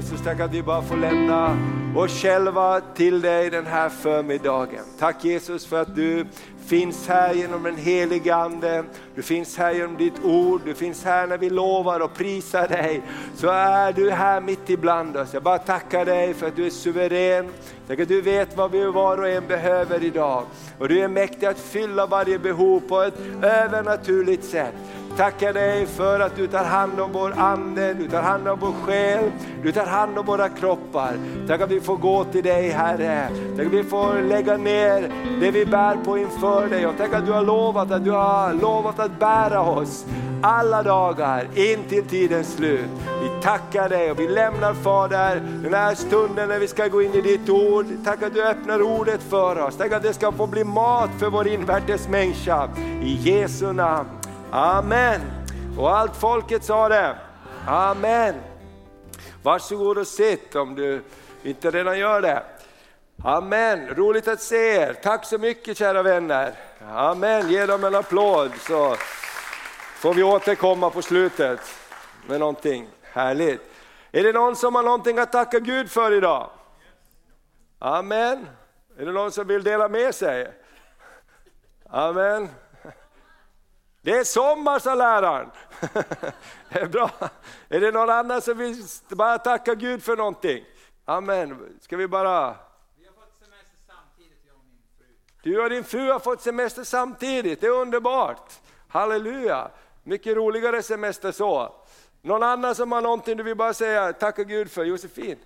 [0.00, 1.56] Jesus, tack att vi bara får lämna
[1.96, 4.84] oss själva till dig den här förmiddagen.
[4.98, 6.26] Tack Jesus för att du
[6.66, 8.84] finns här genom den helige Ande,
[9.14, 13.02] du finns här genom ditt ord, du finns här när vi lovar och prisar dig.
[13.36, 15.34] Så är du här mitt ibland oss.
[15.34, 17.48] Jag bara tackar dig för att du är suverän,
[17.88, 20.44] tack att du vet vad vi var och en behöver idag.
[20.78, 24.74] Och du är mäktig att fylla varje behov på ett övernaturligt sätt.
[25.16, 28.72] Tackar dig för att du tar hand om vår ande, du tar hand om vår
[28.72, 29.30] själ,
[29.62, 31.12] du tar hand om våra kroppar.
[31.48, 33.28] Tack att vi får gå till dig Herre.
[33.56, 37.26] Tack att vi får lägga ner det vi bär på inför dig och tack att
[37.26, 40.04] du har lovat att du har lovat att bära oss
[40.42, 42.90] alla dagar in till tidens slut.
[43.22, 47.14] Vi tackar dig och vi lämnar Fader den här stunden när vi ska gå in
[47.14, 47.86] i ditt ord.
[48.04, 49.76] Tack att du öppnar ordet för oss.
[49.76, 52.68] Tack att det ska få bli mat för vår invärtes människa.
[53.02, 54.19] I Jesu namn.
[54.52, 55.20] Amen.
[55.78, 57.16] Och allt folket sa det.
[57.66, 58.34] Amen.
[59.42, 61.02] Varsågod och sitt om du
[61.42, 62.42] inte redan gör det.
[63.24, 64.92] Amen, roligt att se er.
[64.92, 66.52] Tack så mycket kära vänner.
[66.92, 68.96] Amen, ge dem en applåd så
[69.94, 71.60] får vi återkomma på slutet
[72.28, 73.60] med någonting härligt.
[74.12, 76.50] Är det någon som har någonting att tacka Gud för idag?
[77.78, 78.48] Amen.
[78.98, 80.52] Är det någon som vill dela med sig?
[81.90, 82.48] Amen.
[84.02, 85.50] Det är sommar sa läraren.
[86.68, 87.10] Det är bra.
[87.68, 88.76] Är det någon annan som vill
[89.08, 90.64] bara tacka Gud för någonting?
[91.04, 91.78] Amen.
[91.80, 92.56] Ska vi bara...
[92.96, 95.06] Vi har fått semester samtidigt, jag och min fru.
[95.42, 98.52] Du och din fru har fått semester samtidigt, det är underbart.
[98.88, 99.70] Halleluja.
[100.02, 101.74] Mycket roligare semester så.
[102.22, 104.84] Någon annan som har någonting du vill bara säga tacka Gud för?
[104.84, 105.38] Josefin?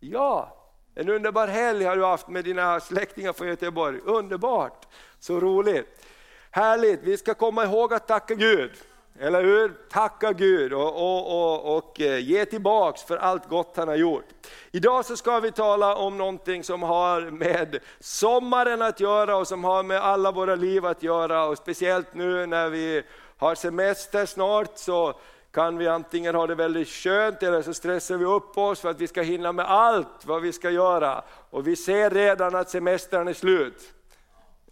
[0.00, 0.59] Ja,
[0.94, 4.00] en underbar helg har du haft med dina släktingar från Göteborg.
[4.04, 4.86] Underbart,
[5.18, 6.06] så roligt.
[6.50, 8.70] Härligt, vi ska komma ihåg att tacka Gud.
[9.18, 9.72] Eller hur?
[9.90, 14.24] Tacka Gud och, och, och, och eh, ge tillbaks för allt gott han har gjort.
[14.70, 19.64] Idag så ska vi tala om någonting som har med sommaren att göra och som
[19.64, 21.44] har med alla våra liv att göra.
[21.44, 23.02] Och speciellt nu när vi
[23.36, 25.14] har semester snart så
[25.52, 29.00] kan vi antingen ha det väldigt skönt eller så stressar vi upp oss för att
[29.00, 31.22] vi ska hinna med allt vad vi ska göra.
[31.50, 33.94] Och vi ser redan att semestern är slut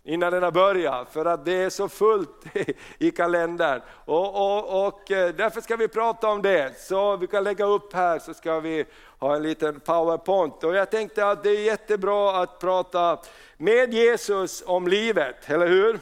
[0.09, 2.45] innan den har börjat, för att det är så fullt
[2.99, 3.81] i kalendern.
[3.89, 7.93] Och, och, och eh, därför ska vi prata om det, så vi kan lägga upp
[7.93, 8.85] här så ska vi
[9.19, 10.65] ha en liten powerpoint.
[10.65, 13.19] Och jag tänkte att det är jättebra att prata
[13.57, 16.01] med Jesus om livet, eller hur?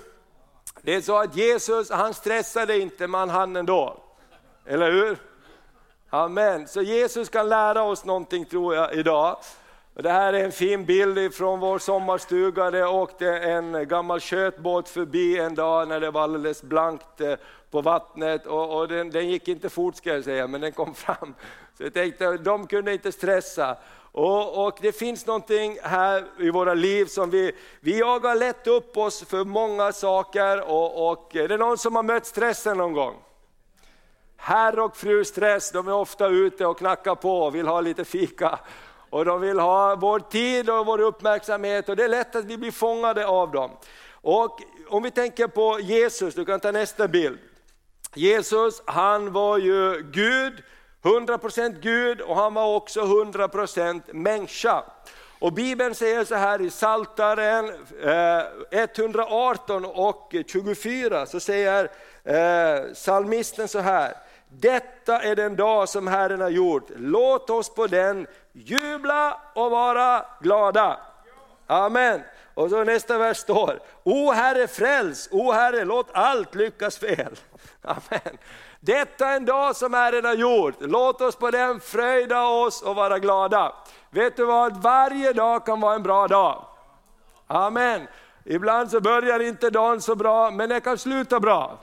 [0.83, 4.06] Det är så att Jesus, han stressade inte, men han ändå.
[4.69, 5.17] Eller hur?
[6.11, 6.69] Amen.
[6.69, 9.37] Så Jesus kan lära oss någonting tror jag idag.
[9.95, 12.71] Det här är en fin bild från vår sommarstuga.
[12.71, 17.35] Det åkte en gammal kötbåt förbi en dag när det var alldeles blankt eh,
[17.71, 18.47] på vattnet.
[18.47, 21.35] Och, och den, den, gick inte fort ska jag säga, men den kom fram.
[21.77, 23.77] Så jag tänkte, de kunde inte stressa.
[24.13, 28.97] Och, och, det finns någonting här i våra liv som vi, vi jagar lätt upp
[28.97, 30.71] oss för många saker.
[30.71, 33.15] Och, och är det någon som har mött stressen någon gång?
[34.47, 38.05] Herr och fru stress, de är ofta ute och knackar på och vill ha lite
[38.05, 38.59] fika.
[39.11, 42.59] Och de vill ha vår tid och vår uppmärksamhet och det är lätt att vi
[42.59, 43.71] blir fångade av dem.
[44.13, 47.39] Och om vi tänker på Jesus, du kan ta nästa bild.
[48.15, 50.63] Jesus han var ju Gud,
[51.03, 54.85] 100% Gud och han var också 100% människa.
[55.39, 57.71] Och Bibeln säger så här i Saltaren
[58.03, 61.91] eh, 118 och 24 så säger
[62.25, 64.26] eh, psalmisten så här.
[64.49, 70.25] Detta är den dag som Herren har gjort, låt oss på den jubla och vara
[70.41, 71.01] glada.
[71.67, 72.23] Amen.
[72.55, 77.37] Och så nästa vers står, O Herre fräls, O Herre låt allt lyckas fel.
[77.83, 78.39] Amen.
[78.81, 82.97] Detta är en dag som Herren har gjort, låt oss på den fröjda oss och
[82.97, 83.73] vara glada.
[84.11, 86.65] Vet du vad, varje dag kan vara en bra dag.
[87.47, 88.07] Amen.
[88.45, 91.79] Ibland så börjar inte dagen så bra, men den kan sluta bra.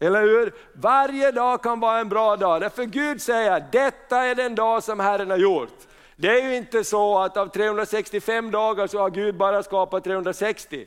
[0.00, 0.54] Eller hur?
[0.72, 5.00] Varje dag kan vara en bra dag, därför Gud säger, detta är den dag som
[5.00, 5.78] Herren har gjort.
[6.16, 10.86] Det är ju inte så att av 365 dagar så har Gud bara skapat 360.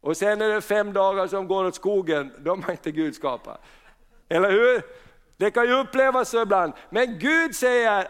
[0.00, 3.60] Och sen är det fem dagar som går åt skogen, de har inte Gud skapat.
[4.28, 4.82] Eller hur?
[5.36, 8.08] Det kan ju upplevas så ibland, men Gud säger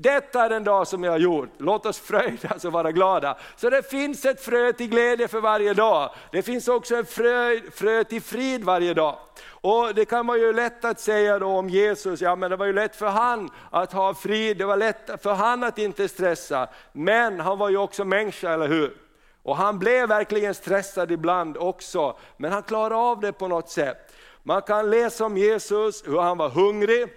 [0.00, 3.36] detta är den dag som jag har gjort, låt oss fröjdas och vara glada.
[3.56, 6.10] Så det finns ett frö till glädje för varje dag.
[6.32, 9.18] Det finns också ett frö, frö till frid varje dag.
[9.48, 12.66] Och Det kan vara ju lätt att säga då om Jesus, ja men det var
[12.66, 16.68] ju lätt för han att ha frid, det var lätt för han att inte stressa.
[16.92, 18.96] Men han var ju också människa, eller hur?
[19.42, 24.14] Och han blev verkligen stressad ibland också, men han klarade av det på något sätt.
[24.42, 27.08] Man kan läsa om Jesus, hur han var hungrig,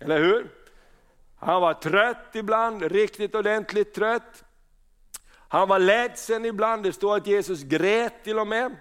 [0.00, 0.57] Eller hur?
[1.38, 4.44] Han var trött ibland, riktigt ordentligt trött.
[5.48, 8.76] Han var ledsen ibland, det står att Jesus grät till och med.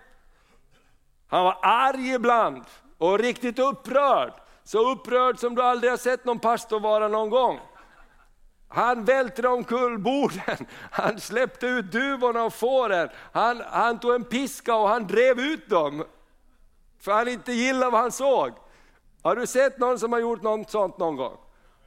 [1.27, 2.63] Han var arg ibland
[2.97, 4.33] och riktigt upprörd.
[4.63, 7.59] Så upprörd som du aldrig har sett någon pastor vara någon gång.
[8.67, 14.75] Han välte omkull borden, han släppte ut duvorna och fåren, han, han tog en piska
[14.75, 16.05] och han drev ut dem.
[16.99, 18.51] För han inte gillade vad han såg.
[19.21, 21.37] Har du sett någon som har gjort något sånt någon gång?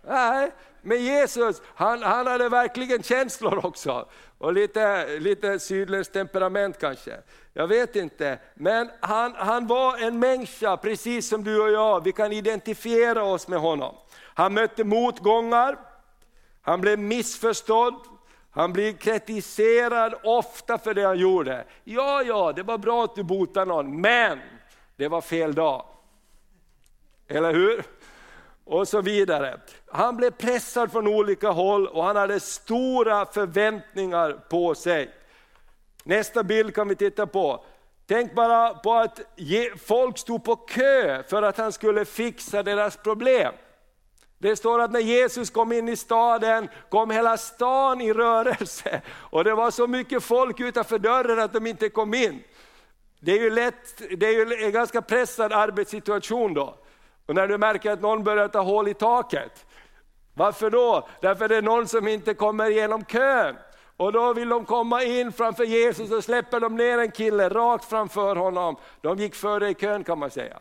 [0.03, 0.53] Nej,
[0.83, 4.09] men Jesus, han, han hade verkligen känslor också.
[4.39, 7.21] Och lite, lite sydländskt temperament kanske.
[7.53, 8.39] Jag vet inte.
[8.55, 12.05] Men han, han var en människa, precis som du och jag.
[12.05, 13.95] Vi kan identifiera oss med honom.
[14.35, 15.79] Han mötte motgångar,
[16.63, 17.95] han blev missförstådd,
[18.51, 21.65] han blev kritiserad ofta för det han gjorde.
[21.85, 24.41] Ja, ja, det var bra att du botade någon, men
[24.97, 25.85] det var fel dag.
[27.29, 27.85] Eller hur?
[28.71, 29.61] Och så vidare.
[29.87, 35.11] Han blev pressad från olika håll och han hade stora förväntningar på sig.
[36.05, 37.65] Nästa bild kan vi titta på.
[38.07, 39.21] Tänk bara på att
[39.87, 43.55] folk stod på kö för att han skulle fixa deras problem.
[44.39, 49.45] Det står att när Jesus kom in i staden kom hela stan i rörelse och
[49.45, 52.43] det var så mycket folk utanför dörren att de inte kom in.
[53.21, 56.77] Det är ju, lätt, det är ju en ganska pressad arbetssituation då.
[57.31, 59.67] Och när du märker att någon börjar ta hål i taket.
[60.35, 61.09] Varför då?
[61.21, 63.57] Därför det är någon som inte kommer igenom kön.
[63.97, 67.85] Och då vill de komma in framför Jesus och släpper de ner en kille rakt
[67.85, 68.77] framför honom.
[69.01, 70.59] De gick före i kön kan man säga.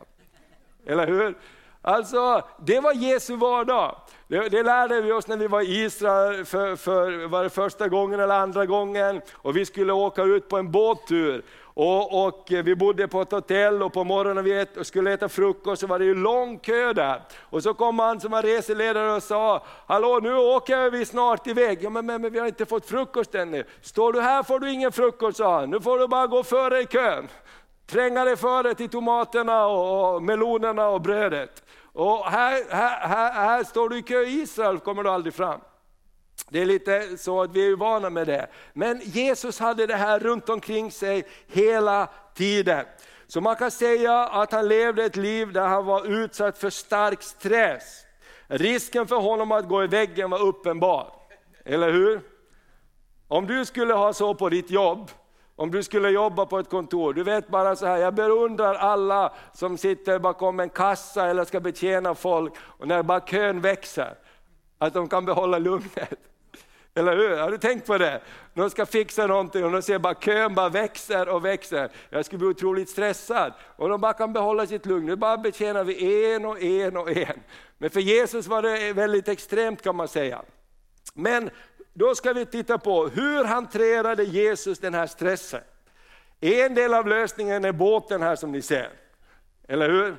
[0.86, 1.34] Eller hur?
[1.82, 3.96] Alltså, det var Jesu vardag.
[4.28, 7.88] Det, det, lärde vi oss när vi var i Israel för, för var det första
[7.88, 9.20] gången eller andra gången.
[9.32, 11.42] Och vi skulle åka ut på en båttur.
[11.82, 15.28] Och, och, eh, vi bodde på ett hotell och på morgonen vi ät, skulle äta
[15.28, 17.22] frukost så var det ju lång kö där.
[17.40, 21.78] Och så kom han som var reseledare och sa, hallå nu åker vi snart iväg.
[21.82, 23.64] Ja men, men, men vi har inte fått frukost ännu.
[23.80, 26.80] Står du här får du ingen frukost sa han, nu får du bara gå före
[26.80, 27.28] i kön.
[27.86, 31.62] Tränga dig före till tomaterna och, och melonerna och brödet.
[31.92, 35.60] Och här, här, här, här står du i kö i Israel, kommer du aldrig fram.
[36.48, 38.46] Det är lite så att vi är vana med det.
[38.72, 42.84] Men Jesus hade det här runt omkring sig hela tiden.
[43.26, 47.22] Så man kan säga att han levde ett liv där han var utsatt för stark
[47.22, 48.04] stress.
[48.46, 51.12] Risken för honom att gå i väggen var uppenbar.
[51.64, 52.20] Eller hur?
[53.28, 55.10] Om du skulle ha så på ditt jobb,
[55.56, 59.32] om du skulle jobba på ett kontor, du vet bara så här, jag beundrar alla
[59.52, 64.14] som sitter bakom en kassa eller ska betjäna folk och när bara kön växer,
[64.78, 66.29] att de kan behålla lugnet.
[67.00, 67.36] Eller hur?
[67.36, 68.20] Har du tänkt på det?
[68.54, 71.90] De ska fixa någonting och de ser bara kön bara växer och växer.
[72.10, 73.52] Jag skulle bli otroligt stressad.
[73.76, 75.06] Och de bara kan behålla sitt lugn.
[75.06, 77.40] Nu bara betjänar vi en och en och en.
[77.78, 80.42] Men för Jesus var det väldigt extremt kan man säga.
[81.14, 81.50] Men
[81.94, 85.60] då ska vi titta på hur hanterade Jesus den här stressen.
[86.40, 88.90] En del av lösningen är båten här som ni ser.
[89.68, 90.16] Eller hur?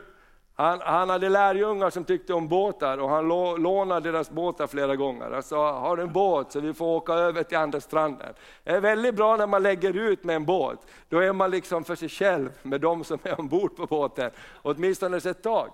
[0.61, 3.27] Han, han hade lärjungar som tyckte om båtar och han
[3.61, 5.31] lånade deras båtar flera gånger.
[5.31, 8.33] Han sa, har du en båt så vi får åka över till andra stranden.
[8.63, 10.79] Det är väldigt bra när man lägger ut med en båt.
[11.09, 15.17] Då är man liksom för sig själv med de som är ombord på båten, åtminstone
[15.17, 15.69] ett tag.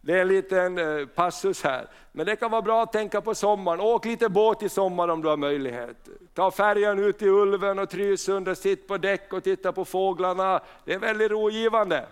[0.00, 1.86] Det är en liten eh, passus här.
[2.12, 3.80] Men det kan vara bra att tänka på sommaren.
[3.80, 6.08] Åk lite båt i sommar om du har möjlighet.
[6.34, 10.60] Ta färjan ut till Ulven och Trysund och sitt på däck och titta på fåglarna.
[10.84, 12.06] Det är väldigt rogivande.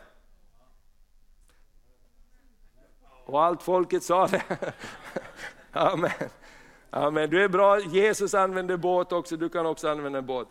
[3.26, 4.42] Och allt folket sa det.
[5.73, 6.11] Amen.
[6.90, 7.30] Amen.
[7.30, 10.49] Du är bra, Jesus använder båt också, du kan också använda en båt.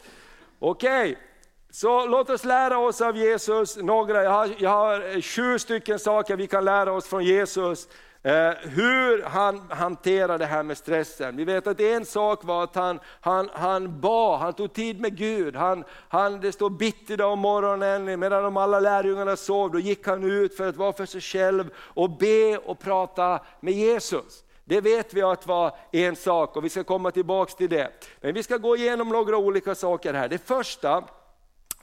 [0.60, 1.24] Okej, okay.
[1.70, 6.36] så låt oss lära oss av Jesus, några, jag har, jag har sju stycken saker
[6.36, 7.88] vi kan lära oss från Jesus
[8.26, 11.36] Eh, hur han hanterar det här med stressen.
[11.36, 15.18] Vi vet att en sak var att han, han, han bad, han tog tid med
[15.18, 15.56] Gud.
[15.56, 20.24] Han, han, det står bitti om morgonen medan de alla lärjungarna sov, då gick han
[20.24, 24.44] ut för att vara för sig själv och be och prata med Jesus.
[24.64, 27.90] Det vet vi att var en sak och vi ska komma tillbaka till det.
[28.22, 30.30] Men vi ska gå igenom några olika saker här.
[30.30, 31.04] Det första,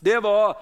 [0.01, 0.57] det var,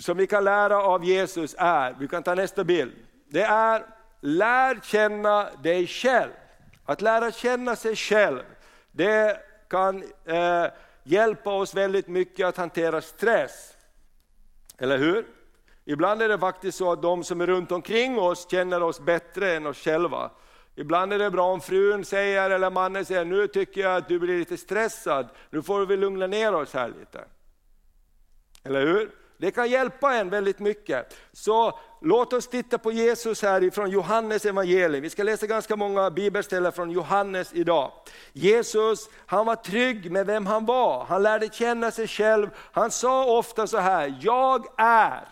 [0.00, 2.92] som vi kan lära av Jesus är, vi kan ta nästa bild,
[3.28, 6.30] det är lär känna dig själv.
[6.84, 8.42] Att lära känna sig själv,
[8.92, 10.66] det kan eh,
[11.02, 13.76] hjälpa oss väldigt mycket att hantera stress.
[14.78, 15.26] Eller hur?
[15.84, 19.56] Ibland är det faktiskt så att de som är runt omkring oss känner oss bättre
[19.56, 20.30] än oss själva.
[20.74, 24.18] Ibland är det bra om frun säger, eller mannen säger, nu tycker jag att du
[24.18, 27.24] blir lite stressad, nu får vi lugna ner oss här lite.
[28.62, 29.10] Eller hur?
[29.40, 31.16] Det kan hjälpa en väldigt mycket.
[31.32, 35.02] Så låt oss titta på Jesus här ifrån Johannes evangelium.
[35.02, 37.92] Vi ska läsa ganska många bibelställen från Johannes idag.
[38.32, 41.04] Jesus, han var trygg med vem han var.
[41.04, 42.50] Han lärde känna sig själv.
[42.72, 45.28] Han sa ofta så här, jag är.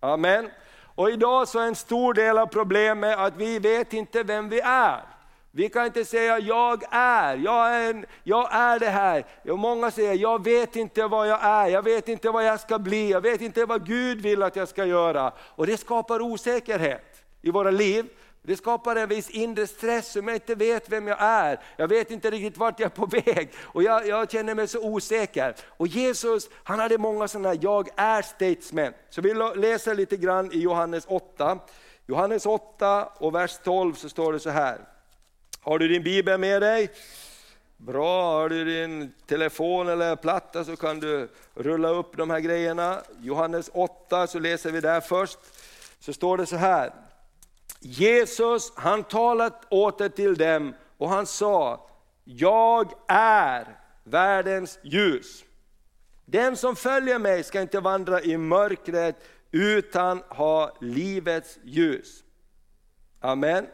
[0.00, 0.50] Amen.
[0.94, 4.60] Och idag så är en stor del av problemet att vi vet inte vem vi
[4.60, 5.19] är.
[5.52, 9.26] Vi kan inte säga jag är, jag är, en, jag är det här.
[9.48, 12.78] Och många säger jag vet inte vad jag är, jag vet inte vad jag ska
[12.78, 15.32] bli, jag vet inte vad Gud vill att jag ska göra.
[15.38, 18.06] Och det skapar osäkerhet i våra liv.
[18.42, 21.60] Det skapar en viss inre stress som jag inte vet vem jag är.
[21.76, 24.80] Jag vet inte riktigt vart jag är på väg och jag, jag känner mig så
[24.80, 25.54] osäker.
[25.66, 28.96] Och Jesus han hade många sådana jag är statement.
[29.10, 31.58] Så vi läser lite grann i Johannes 8.
[32.06, 34.78] Johannes 8 och vers 12 så står det så här.
[35.62, 36.90] Har du din bibel med dig?
[37.76, 43.02] Bra, har du din telefon eller platta så kan du rulla upp de här grejerna.
[43.20, 45.38] Johannes 8 så läser vi där först.
[45.98, 46.92] Så står det så här.
[47.80, 51.88] Jesus han talat åter till dem och han sa,
[52.24, 53.66] jag är
[54.04, 55.44] världens ljus.
[56.24, 59.16] Den som följer mig ska inte vandra i mörkret
[59.50, 62.24] utan ha livets ljus.
[63.20, 63.66] Amen.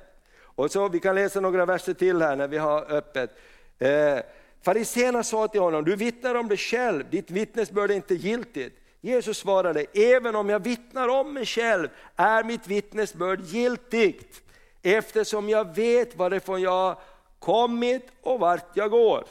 [0.57, 3.31] Och så, vi kan läsa några verser till här när vi har öppet.
[3.79, 4.19] Eh,
[4.63, 8.79] Fariséerna sa till honom, du vittnar om dig själv, ditt vittnesbörd är inte giltigt.
[9.01, 14.43] Jesus svarade, även om jag vittnar om mig själv är mitt vittnesbörd giltigt,
[14.83, 16.97] eftersom jag vet varifrån jag
[17.39, 19.25] kommit och vart jag går.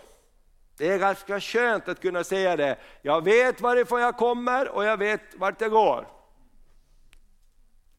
[0.78, 2.78] Det är ganska skönt att kunna säga det.
[3.02, 6.08] Jag vet varifrån jag kommer och jag vet vart jag går.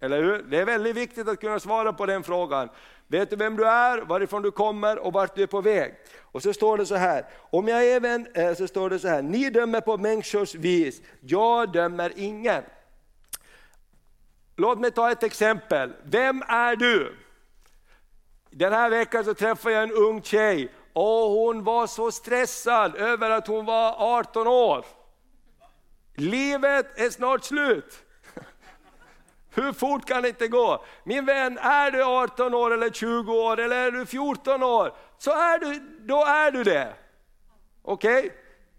[0.00, 0.42] Eller hur?
[0.42, 2.68] Det är väldigt viktigt att kunna svara på den frågan.
[3.08, 5.94] Vet du vem du är, varifrån du kommer och vart du är på väg?
[6.20, 9.22] Och så står det så här, om jag även, eh, så står det så här,
[9.22, 12.62] ni dömer på människors vis, jag dömer ingen.
[14.56, 17.16] Låt mig ta ett exempel, vem är du?
[18.50, 23.30] Den här veckan så träffade jag en ung tjej och hon var så stressad över
[23.30, 24.84] att hon var 18 år.
[26.14, 28.05] Livet är snart slut.
[29.56, 30.84] Hur fort kan det inte gå?
[31.04, 35.30] Min vän, är du 18 år eller 20 år eller är du 14 år, så
[35.30, 36.94] är du, då är du det.
[37.82, 38.18] Okej?
[38.18, 38.30] Okay?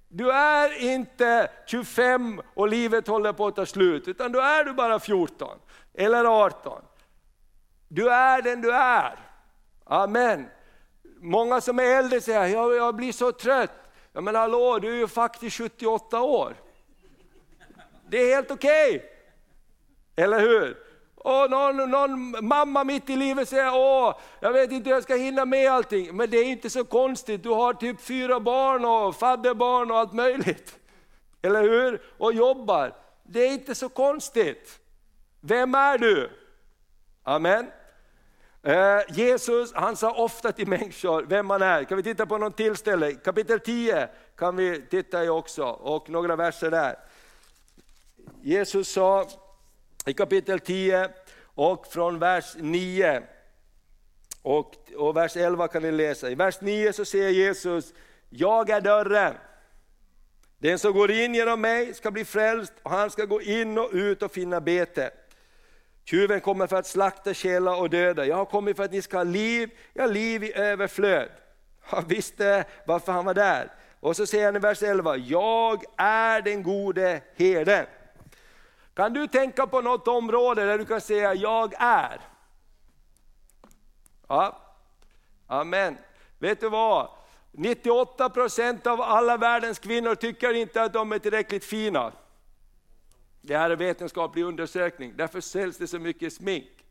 [0.10, 4.74] Du är inte 25 och livet håller på att ta slut, utan då är du
[4.74, 5.60] bara 14
[5.93, 6.81] eller 18.
[7.88, 9.19] Du är den du är.
[9.86, 10.50] Amen.
[11.19, 13.91] Många som är äldre säger, jag, jag blir så trött.
[14.13, 16.55] Ja, men hallå, du är ju faktiskt 78 år.
[18.10, 18.96] Det är helt okej.
[18.96, 19.16] Okay.
[20.17, 20.77] Eller hur?
[21.15, 25.15] Och någon, någon mamma mitt i livet säger, åh, jag vet inte hur jag ska
[25.15, 26.17] hinna med allting.
[26.17, 30.13] Men det är inte så konstigt, du har typ fyra barn och fadderbarn och allt
[30.13, 30.79] möjligt.
[31.41, 32.01] Eller hur?
[32.17, 32.95] Och jobbar.
[33.24, 34.79] Det är inte så konstigt.
[35.41, 36.29] Vem är du?
[37.24, 37.67] Amen.
[38.63, 41.83] Eh, Jesus han sa ofta till människor vem man är.
[41.83, 43.12] Kan vi titta på någon tillställe?
[43.13, 46.95] Kapitel 10 kan vi titta i också och några verser där.
[48.41, 49.27] Jesus sa
[50.07, 51.09] i kapitel 10
[51.43, 53.21] och från vers 9
[54.41, 56.29] och, och vers 11 kan vi läsa.
[56.29, 57.93] I vers 9 så säger Jesus,
[58.29, 59.33] jag är dörren.
[60.57, 63.89] Den som går in genom mig ska bli frälst och han ska gå in och
[63.91, 65.11] ut och finna bete.
[66.05, 68.25] Tjuven kommer för att slakta, källa och döda.
[68.25, 71.29] Jag har kommit för att ni ska ha liv, ja liv i överflöd.
[71.81, 73.71] Han visste varför han var där.
[73.99, 77.85] Och så säger han i vers 11, jag är den gode herden.
[78.97, 82.21] Kan du tänka på något område där du kan säga jag är?
[84.27, 84.59] Ja,
[85.47, 85.97] amen.
[86.39, 87.09] Vet du vad?
[87.51, 92.11] 98% av alla världens kvinnor tycker inte att de är tillräckligt fina.
[93.41, 96.85] Det här är vetenskaplig undersökning, därför säljs det så mycket smink.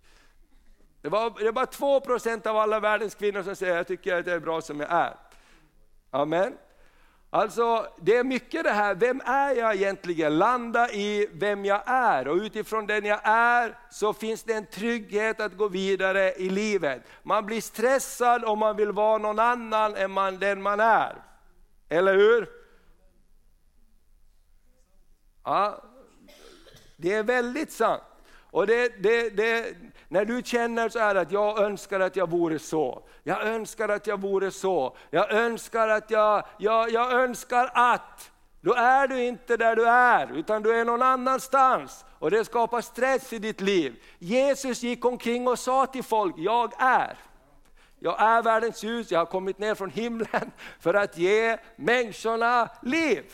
[1.00, 4.26] Det, var, det är bara 2% av alla världens kvinnor som säger jag tycker att
[4.26, 5.16] jag är bra som jag är.
[6.10, 6.56] Amen.
[7.36, 10.38] Alltså det är mycket det här, vem är jag egentligen?
[10.38, 15.40] Landa i vem jag är och utifrån den jag är så finns det en trygghet
[15.40, 17.02] att gå vidare i livet.
[17.22, 21.22] Man blir stressad om man vill vara någon annan än man, den man är.
[21.88, 22.48] Eller hur?
[25.44, 25.82] Ja,
[26.96, 28.02] det är väldigt sant.
[28.50, 29.76] Och det, det, det,
[30.08, 34.06] när du känner så här att jag önskar att jag vore så, jag önskar att
[34.06, 39.56] jag vore så, jag önskar att jag, jag, jag önskar att, då är du inte
[39.56, 42.04] där du är, utan du är någon annanstans.
[42.18, 44.02] Och det skapar stress i ditt liv.
[44.18, 47.18] Jesus gick omkring och sa till folk, jag är.
[47.98, 53.24] Jag är världens ljus, jag har kommit ner från himlen för att ge människorna liv.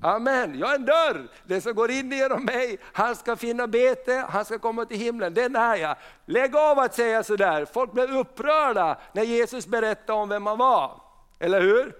[0.00, 1.28] Amen, jag är en dörr.
[1.44, 5.34] Den som går in genom mig, han ska finna bete, han ska komma till himlen.
[5.34, 5.96] Den är jag.
[6.26, 7.64] Lägg av att säga sådär.
[7.64, 11.00] Folk blev upprörda när Jesus berättade om vem han var.
[11.38, 11.94] Eller hur?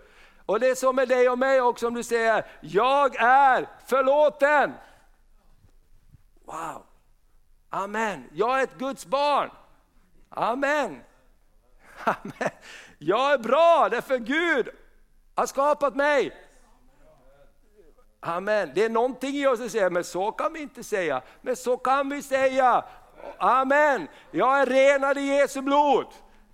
[0.46, 4.72] Och det är så med dig och mig också om du säger, jag är förlåten.
[6.44, 6.82] Wow,
[7.70, 8.28] amen.
[8.32, 9.50] Jag är ett Guds barn.
[10.28, 11.02] Amen.
[12.04, 12.50] amen.
[12.98, 14.68] Jag är bra därför Gud
[15.34, 16.43] har skapat mig.
[18.26, 18.70] Amen.
[18.74, 21.22] Det är någonting i oss som säger, men så kan vi inte säga.
[21.40, 22.84] Men så kan vi säga.
[23.38, 24.08] Amen.
[24.30, 26.06] Jag är renad i Jesu blod.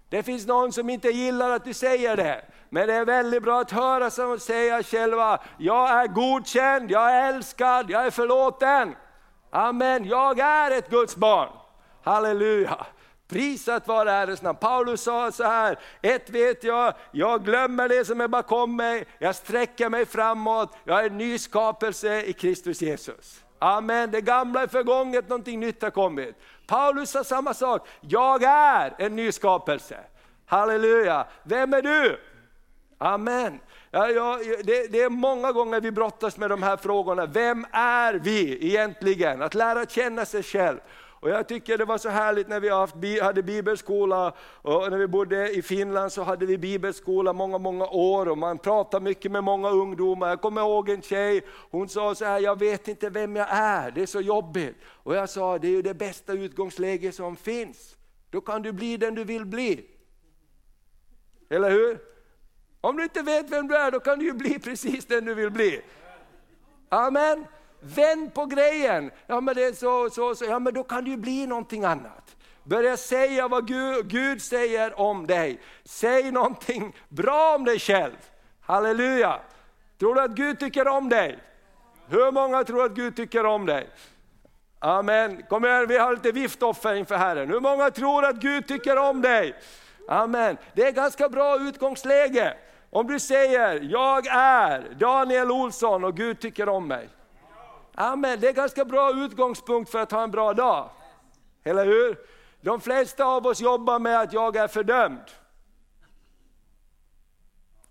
[0.09, 2.45] Det finns någon som inte gillar att du säger det.
[2.69, 7.35] Men det är väldigt bra att höra som säga själva, jag är godkänd, jag är
[7.35, 8.97] älskad, jag är förlåten.
[9.51, 11.49] Amen, jag är ett Guds barn.
[12.03, 12.87] Halleluja.
[13.31, 14.59] Prisat vare Herrens namn.
[14.61, 19.35] Paulus sa så här, ett vet jag, jag glömmer det som är bakom mig, jag
[19.35, 23.45] sträcker mig framåt, jag är en ny skapelse i Kristus Jesus.
[23.59, 26.35] Amen, det gamla är förgånget, någonting nytt har kommit.
[26.67, 29.99] Paulus sa samma sak, jag är en ny skapelse.
[30.47, 32.21] Halleluja, vem är du?
[32.99, 33.61] Amen.
[33.91, 38.15] Ja, ja, det, det, är många gånger vi brottas med de här frågorna, vem är
[38.15, 39.43] vi egentligen?
[39.43, 40.79] Att lära känna sig själv.
[41.21, 45.51] Och jag tycker det var så härligt när vi hade bibelskola, och när vi bodde
[45.51, 49.71] i Finland så hade vi bibelskola många, många år och man pratade mycket med många
[49.71, 50.29] ungdomar.
[50.29, 53.91] Jag kommer ihåg en tjej, hon sa så här, jag vet inte vem jag är,
[53.91, 54.77] det är så jobbigt.
[54.85, 57.97] Och jag sa, det är ju det bästa utgångsläge som finns.
[58.31, 59.87] Då kan du bli den du vill bli.
[61.51, 61.99] Eller hur?
[62.81, 65.35] Om du inte vet vem du är, då kan du ju bli precis den du
[65.35, 65.83] vill bli.
[66.89, 67.47] Amen.
[67.81, 69.11] Vänd på grejen.
[69.27, 70.45] Ja men, det är så, så, så.
[70.45, 72.37] Ja, men då kan det ju bli någonting annat.
[72.65, 75.61] Börja säga vad Gud, Gud säger om dig.
[75.85, 78.17] Säg någonting bra om dig själv.
[78.61, 79.41] Halleluja.
[79.99, 81.39] Tror du att Gud tycker om dig?
[82.09, 83.91] Hur många tror att Gud tycker om dig?
[84.79, 85.43] Amen.
[85.49, 87.51] Kom igen, vi har lite viftoffer inför Herren.
[87.51, 89.55] Hur många tror att Gud tycker om dig?
[90.09, 90.57] Amen.
[90.75, 92.55] Det är ganska bra utgångsläge.
[92.91, 97.09] Om du säger, jag är Daniel Olsson och Gud tycker om mig.
[98.01, 100.91] Amen, det är ganska bra utgångspunkt för att ha en bra dag.
[101.65, 102.19] Eller hur?
[102.61, 105.25] De flesta av oss jobbar med att jag är fördömd.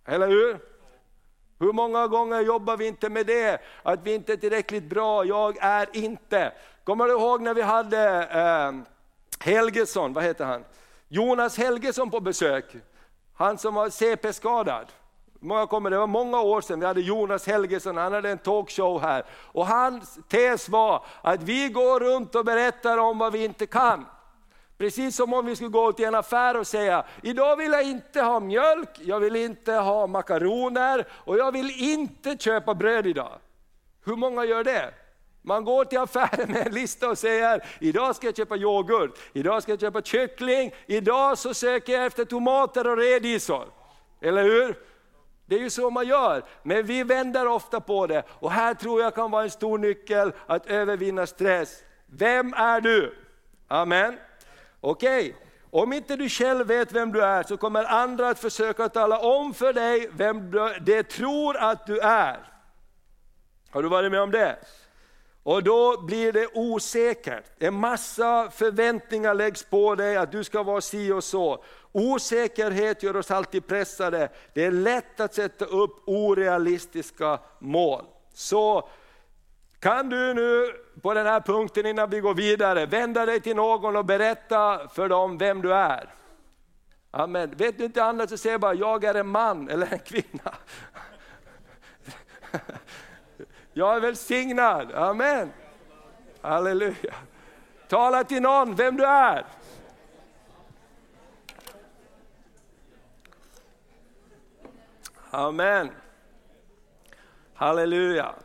[0.06, 0.60] Eller hur?
[1.60, 3.62] Hur många gånger jobbar vi inte med det?
[3.84, 6.54] Att vi inte är tillräckligt bra, jag är inte.
[6.84, 8.74] Kommer du ihåg när vi hade eh,
[9.40, 10.64] Helgesson, vad heter han?
[11.08, 12.76] Jonas Helgesson på besök.
[13.34, 14.86] Han som var CP-skadad.
[15.40, 19.02] Många kommer, det var många år sedan vi hade Jonas Helgesson, han hade en talkshow
[19.02, 19.24] här.
[19.32, 24.06] Och hans tes var att vi går runt och berättar om vad vi inte kan.
[24.78, 28.22] Precis som om vi skulle gå till en affär och säga, idag vill jag inte
[28.22, 33.40] ha mjölk, jag vill inte ha makaroner och jag vill inte köpa bröd idag.
[34.06, 34.94] Hur många gör det?
[35.42, 39.64] Man går till affären med en lista och säger, idag ska jag köpa yoghurt, idag
[39.64, 43.66] ska jag köpa kyckling, idag så söker jag efter tomater och rädisor.
[44.22, 44.89] Eller hur?
[45.50, 48.24] Det är ju så man gör, men vi vänder ofta på det.
[48.30, 51.84] Och här tror jag kan vara en stor nyckel att övervinna stress.
[52.06, 53.16] Vem är du?
[53.68, 54.18] Amen.
[54.82, 55.34] Okej, okay.
[55.82, 59.54] om inte du själv vet vem du är så kommer andra att försöka tala om
[59.54, 62.38] för dig vem de tror att du är.
[63.70, 64.60] Har du varit med om det?
[65.50, 67.44] Och då blir det osäkert.
[67.60, 71.64] En massa förväntningar läggs på dig att du ska vara si och så.
[71.92, 74.30] Osäkerhet gör oss alltid pressade.
[74.54, 78.06] Det är lätt att sätta upp orealistiska mål.
[78.34, 78.90] Så
[79.80, 83.96] kan du nu på den här punkten innan vi går vidare vända dig till någon
[83.96, 86.14] och berätta för dem vem du är.
[87.12, 87.54] Amen.
[87.58, 90.54] Vet du inte annat så säg bara, jag är en man eller en kvinna.
[93.80, 95.54] Jag är välsignad, amen.
[96.42, 97.16] Halleluja.
[97.88, 99.46] Tala till någon vem du är.
[105.32, 105.92] Amen.
[107.54, 108.36] Halleluja.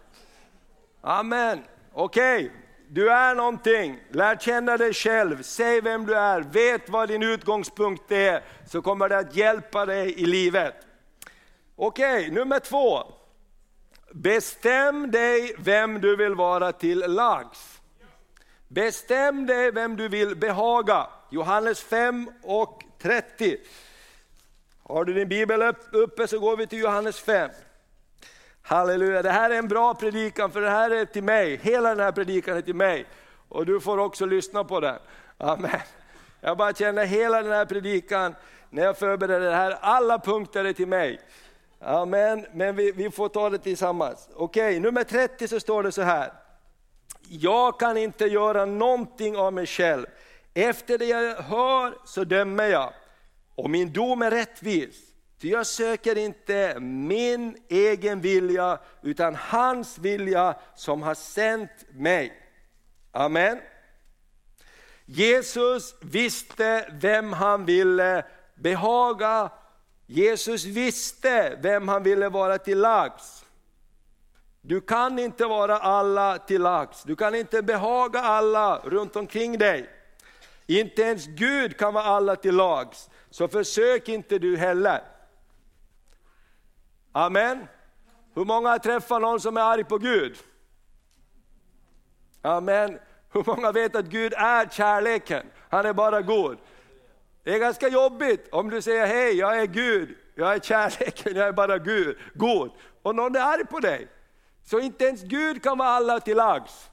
[1.01, 1.65] Amen.
[1.93, 2.51] Okej, okay.
[2.89, 4.01] du är någonting.
[4.11, 9.09] Lär känna dig själv, säg vem du är, vet vad din utgångspunkt är, så kommer
[9.09, 10.75] det att hjälpa dig i livet.
[11.77, 13.15] Okej, okay, nummer två.
[14.17, 17.81] Bestäm dig vem du vill vara till lags.
[18.69, 21.07] Bestäm dig vem du vill behaga.
[21.31, 23.57] Johannes 5 och 30.
[24.83, 27.51] Har du din bibel uppe så går vi till Johannes 5.
[28.63, 31.57] Halleluja, det här är en bra predikan för det här är till mig.
[31.63, 33.07] Hela den här predikan är till mig.
[33.49, 34.99] Och du får också lyssna på den.
[35.39, 35.81] Amen.
[36.41, 38.35] Jag bara känner hela den här predikan,
[38.71, 41.21] när jag förbereder det här, alla punkter är till mig.
[41.85, 44.29] Amen, men vi, vi får ta det tillsammans.
[44.35, 46.33] Okej, nummer 30 så står det så här.
[47.29, 50.07] Jag kan inte göra någonting av mig själv.
[50.55, 52.93] Efter det jag hör så dömer jag.
[53.55, 54.97] Och min dom är rättvis.
[55.41, 62.33] Ty jag söker inte min egen vilja, utan hans vilja som har sänt mig.
[63.13, 63.61] Amen.
[65.07, 69.51] Jesus visste vem han ville behaga.
[70.07, 73.45] Jesus visste vem han ville vara till lags.
[74.61, 79.91] Du kan inte vara alla till lags, du kan inte behaga alla runt omkring dig.
[80.67, 85.03] Inte ens Gud kan vara alla till lags, så försök inte du heller.
[87.13, 87.67] Amen.
[88.35, 90.37] Hur många har träffat någon som är arg på Gud?
[92.43, 92.99] Amen.
[93.33, 95.47] Hur många vet att Gud är kärleken?
[95.69, 96.59] Han är bara god.
[97.45, 101.49] Det är ganska jobbigt om du säger hej, jag är Gud, jag är kärleken, jag
[101.49, 102.71] är bara Gud, god.
[103.03, 104.09] Och någon är arg på dig.
[104.65, 106.91] Så inte ens Gud kan vara alla till lags.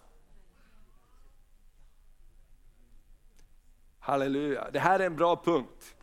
[3.99, 5.95] Halleluja, det här är en bra punkt.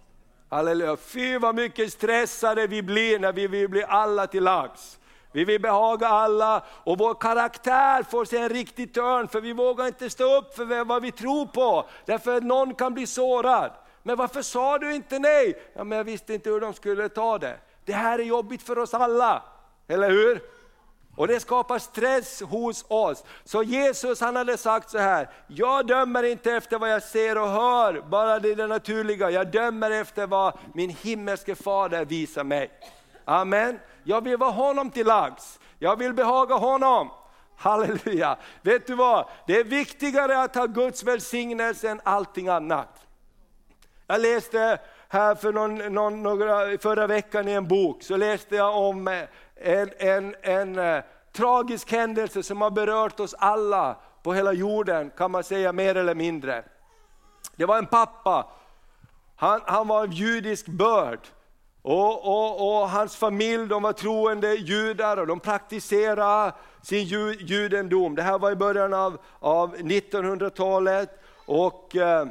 [0.49, 4.99] Halleluja, fy vad mycket stressade vi blir när vi vill bli alla till lags.
[5.33, 9.87] Vi vill behaga alla och vår karaktär får sig en riktig törn för vi vågar
[9.87, 13.73] inte stå upp för vad vi tror på, därför att någon kan bli sårad.
[14.09, 15.55] Men varför sa du inte nej?
[15.75, 17.59] Ja, men jag visste inte hur de skulle ta det.
[17.85, 19.43] Det här är jobbigt för oss alla,
[19.89, 20.43] eller hur?
[21.17, 23.25] Och det skapar stress hos oss.
[23.45, 27.49] Så Jesus han hade sagt så här, jag dömer inte efter vad jag ser och
[27.49, 29.31] hör, bara det, det naturliga.
[29.31, 32.71] Jag dömer efter vad min himmelske fader visar mig.
[33.25, 33.79] Amen.
[34.05, 35.61] Jag vill vara honom till lags.
[35.79, 37.11] Jag vill behaga honom.
[37.57, 38.37] Halleluja.
[38.63, 39.29] Vet du vad?
[39.47, 43.08] Det är viktigare att ha Guds välsignelse än allting annat.
[44.11, 48.77] Jag läste här för någon, någon, några, förra veckan i en bok, så läste jag
[48.77, 49.23] om eh,
[49.55, 55.31] en, en, en, eh, tragisk händelse som har berört oss alla på hela jorden, kan
[55.31, 56.65] man säga mer eller mindre.
[57.57, 58.47] Det var en pappa,
[59.37, 61.21] han, han var av judisk börd.
[61.83, 68.15] Och, och, och, hans familj de var troende judar och de praktiserade sin ju, judendom.
[68.15, 71.11] Det här var i början av, av 1900-talet.
[71.47, 72.27] Och eh,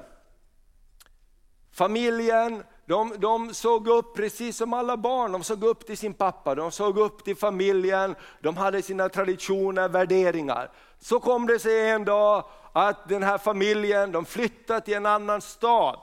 [1.77, 6.55] familjen de, de såg upp precis som alla barn, de såg upp till sin pappa,
[6.55, 10.71] de såg upp till familjen, de hade sina traditioner, värderingar.
[10.99, 15.41] Så kom det sig en dag att den här familjen de flyttade till en annan
[15.41, 15.99] stad.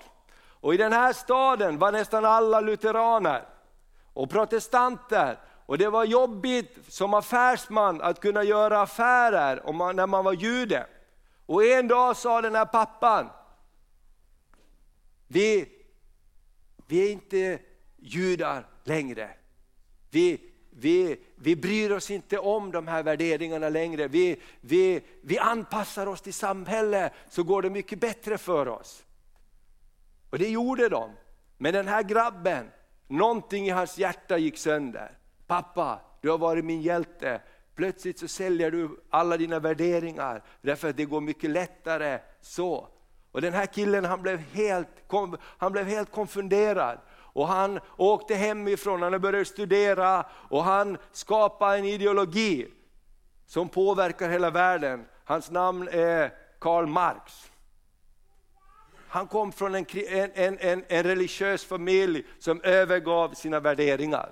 [0.61, 3.43] Och i den här staden var nästan alla lutheraner
[4.15, 5.39] och protestanter.
[5.67, 10.33] Och det var jobbigt som affärsman att kunna göra affärer om man, när man var
[10.33, 10.87] jude.
[11.47, 13.29] Och en dag sa den här pappan,
[15.27, 15.75] vi
[16.87, 17.59] vi är inte
[17.97, 19.31] judar längre.
[20.11, 24.09] Vi, vi, vi bryr oss inte om de här värderingarna längre.
[24.09, 29.05] Vi, vi, vi anpassar oss till samhället så går det mycket bättre för oss.
[30.31, 31.11] Och det gjorde de.
[31.59, 32.71] Men den här grabben,
[33.09, 35.19] någonting i hans hjärta gick sönder.
[35.47, 37.41] Pappa, du har varit min hjälte.
[37.75, 42.89] Plötsligt så säljer du alla dina värderingar därför att det går mycket lättare så.
[43.35, 44.89] Och den här killen han blev helt,
[45.59, 46.99] han blev helt konfunderad.
[47.13, 52.69] Och han åkte hemifrån, han började studera och han skapade en ideologi
[53.47, 55.05] som påverkar hela världen.
[55.25, 57.51] Hans namn är Karl Marx.
[59.09, 59.87] Han kom från en,
[60.35, 64.31] en, en, en religiös familj som övergav sina värderingar.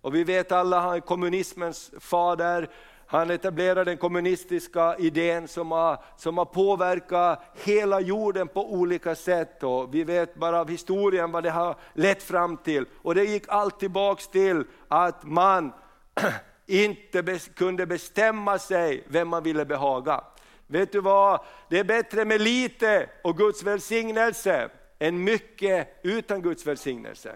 [0.00, 2.70] Och vi vet alla, han är kommunismens fader,
[3.10, 9.62] han etablerade den kommunistiska idén som har, som har påverkat hela jorden på olika sätt.
[9.62, 12.86] Och vi vet bara av historien vad det har lett fram till.
[13.02, 15.72] Och det gick allt tillbaks till att man
[16.66, 20.24] inte kunde bestämma sig vem man ville behaga.
[20.66, 26.66] Vet du vad, det är bättre med lite och Guds välsignelse än mycket utan Guds
[26.66, 27.32] välsignelse.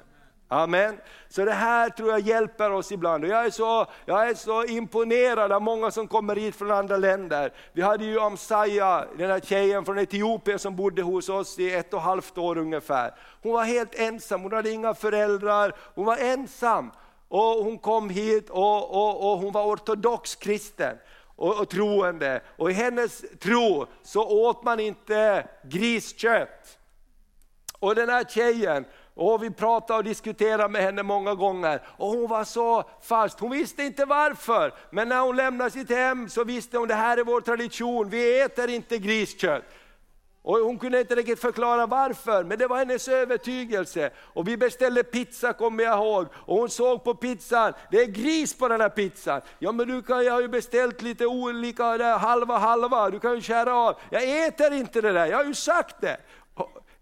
[0.48, 1.00] Amen.
[1.28, 3.24] Så det här tror jag hjälper oss ibland.
[3.24, 6.96] Och jag, är så, jag är så imponerad av många som kommer hit från andra
[6.96, 7.52] länder.
[7.72, 11.92] Vi hade ju Amsaya, den här tjejen från Etiopien som bodde hos oss i ett
[11.94, 13.14] och ett halvt år ungefär.
[13.42, 16.90] Hon var helt ensam, hon hade inga föräldrar, hon var ensam.
[17.28, 20.96] Och hon kom hit och, och, och hon var ortodox kristen
[21.36, 22.42] och, och troende.
[22.56, 26.78] Och i hennes tro så åt man inte griskött.
[27.78, 28.84] Och den här tjejen,
[29.16, 33.40] och vi pratade och diskuterade med henne många gånger och hon var så fast.
[33.40, 37.16] Hon visste inte varför, men när hon lämnade sitt hem så visste hon det här
[37.16, 39.64] är vår tradition, vi äter inte griskött.
[40.46, 44.10] Och hon kunde inte riktigt förklara varför, men det var hennes övertygelse.
[44.18, 48.58] Och vi beställde pizza kommer jag ihåg, och hon såg på pizzan, det är gris
[48.58, 49.40] på den här pizzan.
[49.58, 53.40] Ja men du kan, jag har ju beställt lite olika, halva halva, du kan ju
[53.40, 53.96] skära av.
[54.10, 56.16] Jag äter inte det där, jag har ju sagt det.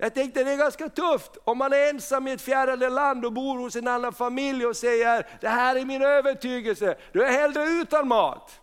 [0.02, 3.32] Jag tänkte det är ganska tufft om man är ensam i ett fjärrande land och
[3.32, 7.64] bor hos en annan familj och säger, det här är min övertygelse, du är hellre
[7.64, 8.60] utan mat.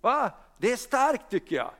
[0.00, 0.30] Va?
[0.58, 1.70] Det är starkt tycker jag.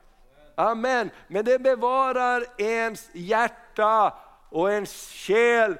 [0.55, 1.09] Amen.
[1.27, 4.13] Men det bevarar ens hjärta
[4.49, 5.77] och ens själ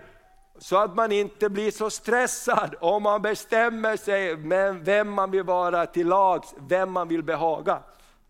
[0.57, 5.43] så att man inte blir så stressad om man bestämmer sig med vem man vill
[5.43, 7.79] vara till lags, vem man vill behaga.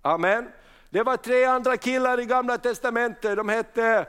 [0.02, 0.48] Amen.
[0.90, 4.08] Det var tre andra killar i gamla testamentet, de hette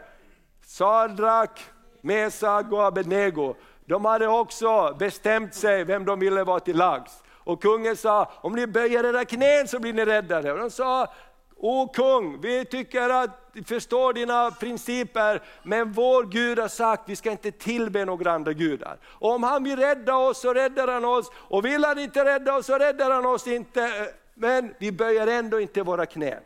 [0.70, 1.64] Sadrak,
[2.00, 3.54] Mesag och Abednego.
[3.84, 7.22] De hade också bestämt sig vem de ville vara till lags.
[7.32, 10.52] Och kungen sa, om ni böjer era knän så blir ni räddade.
[10.52, 11.12] Och de sa,
[11.56, 13.30] O kung, vi tycker att,
[13.66, 18.98] förstår dina principer, men vår Gud har sagt vi ska inte tillbe några andra gudar.
[19.04, 22.56] Och om han vill rädda oss så räddar han oss, och vill han inte rädda
[22.56, 24.12] oss så räddar han oss inte.
[24.34, 26.42] Men vi böjer ändå inte våra knän.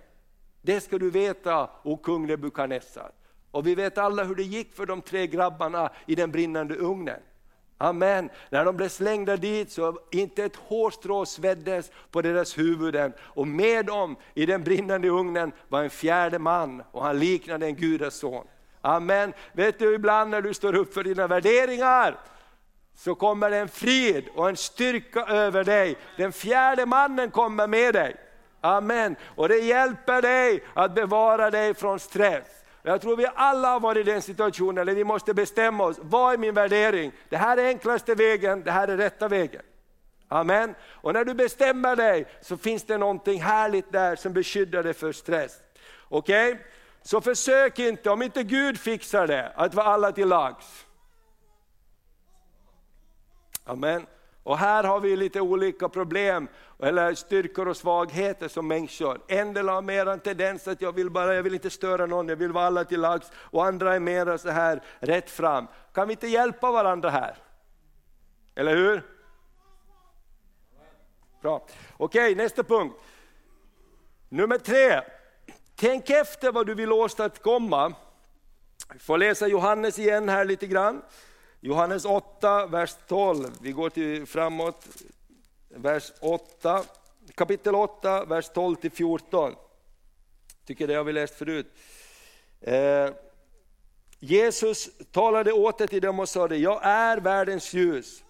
[0.62, 3.10] Det ska du veta, o kung Nebukadnessar.
[3.54, 7.20] Och vi vet alla hur det gick för de tre grabbarna i den brinnande ugnen.
[7.78, 8.30] Amen.
[8.50, 13.12] När de blev slängda dit så inte ett hårstrå sveddes på deras huvuden.
[13.20, 17.74] Och med dem i den brinnande ugnen var en fjärde man och han liknade en
[17.74, 18.46] gudason.
[18.80, 19.32] Amen.
[19.52, 22.18] Vet du ibland när du står upp för dina värderingar
[22.96, 25.96] så kommer det en frid och en styrka över dig.
[26.16, 28.16] Den fjärde mannen kommer med dig.
[28.60, 29.16] Amen.
[29.34, 32.63] Och det hjälper dig att bevara dig från stress.
[32.86, 36.34] Jag tror vi alla har varit i den situationen, eller vi måste bestämma oss, vad
[36.34, 37.12] är min värdering?
[37.28, 39.62] Det här är enklaste vägen, det här är rätta vägen.
[40.28, 40.74] Amen.
[40.82, 45.12] Och när du bestämmer dig så finns det någonting härligt där som beskyddar dig för
[45.12, 45.60] stress.
[46.08, 46.52] Okej?
[46.52, 46.64] Okay?
[47.02, 50.86] Så försök inte, om inte Gud fixar det, att vara alla till lags.
[53.64, 54.06] Amen.
[54.42, 56.48] Och här har vi lite olika problem,
[56.84, 59.20] eller styrkor och svagheter som människor.
[59.28, 62.28] En del har mer en tendens att jag vill bara, jag vill inte störa någon,
[62.28, 63.30] jag vill vara alla till lags.
[63.36, 65.66] Och andra är mer så här rätt fram.
[65.92, 67.36] Kan vi inte hjälpa varandra här?
[68.54, 69.02] Eller hur?
[71.42, 71.66] Bra.
[71.96, 72.96] Okej, nästa punkt.
[74.28, 75.00] Nummer tre.
[75.76, 77.92] Tänk efter vad du vill åstadkomma.
[78.92, 81.02] Vi får läsa Johannes igen här lite grann.
[81.60, 83.50] Johannes 8, vers 12.
[83.60, 84.88] Vi går till framåt.
[85.76, 86.84] Vers 8,
[87.34, 89.54] kapitel 8, vers 12 till 14.
[90.66, 91.66] Tycker det har vi läst förut.
[92.60, 93.10] Eh,
[94.18, 98.24] Jesus talade åter till dem och sade, jag är världens ljus.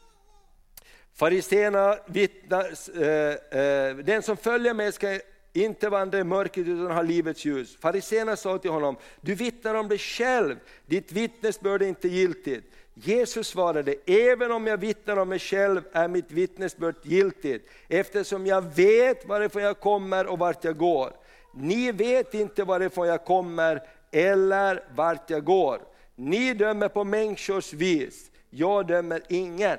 [1.14, 2.64] Fariséerna vittnar,
[3.02, 5.20] eh, eh, den som följer mig ska
[5.52, 7.76] inte vandra i mörkret utan ha livets ljus.
[7.76, 12.64] Fariséerna sa till honom, du vittnar om dig själv, ditt vittnesbörd är inte giltigt.
[12.94, 18.74] Jesus svarade, även om jag vittnar om mig själv är mitt vittnesbörd giltigt, eftersom jag
[18.74, 21.12] vet varifrån jag kommer och vart jag går.
[21.54, 25.80] Ni vet inte varifrån jag kommer eller vart jag går.
[26.14, 29.78] Ni dömer på människors vis, jag dömer ingen.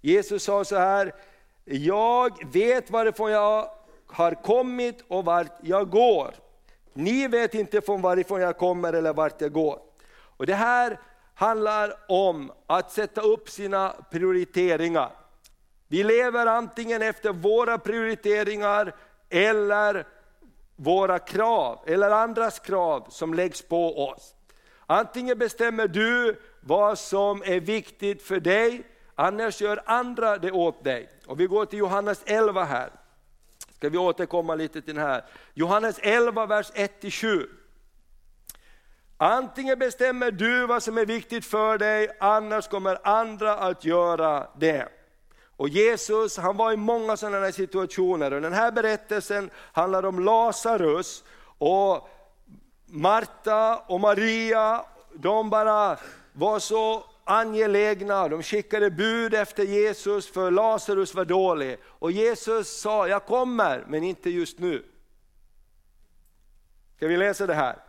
[0.00, 1.14] Jesus sa så här,
[1.64, 3.70] jag vet varifrån jag
[4.06, 6.34] har kommit och vart jag går.
[6.92, 9.78] Ni vet inte från varifrån jag kommer eller vart jag går.
[10.36, 10.98] Och Det här
[11.38, 15.10] handlar om att sätta upp sina prioriteringar.
[15.88, 18.94] Vi lever antingen efter våra prioriteringar
[19.28, 20.06] eller
[20.76, 24.34] våra krav, eller andras krav som läggs på oss.
[24.86, 28.82] Antingen bestämmer du vad som är viktigt för dig,
[29.14, 31.08] annars gör andra det åt dig.
[31.26, 32.90] Och vi går till Johannes 11 här.
[33.74, 35.24] Ska vi återkomma lite till den här.
[35.54, 37.57] Johannes 11, vers 1-7.
[39.20, 44.88] Antingen bestämmer du vad som är viktigt för dig, annars kommer andra att göra det.
[45.56, 48.32] Och Jesus han var i många sådana här situationer.
[48.32, 51.24] Och den här berättelsen handlar om Lazarus
[51.58, 52.08] och
[52.86, 55.98] Marta och Maria, de bara
[56.32, 61.78] var så angelägna, de skickade bud efter Jesus för Lazarus var dålig.
[61.84, 64.84] Och Jesus sa, jag kommer men inte just nu.
[66.96, 67.87] Ska vi läsa det här?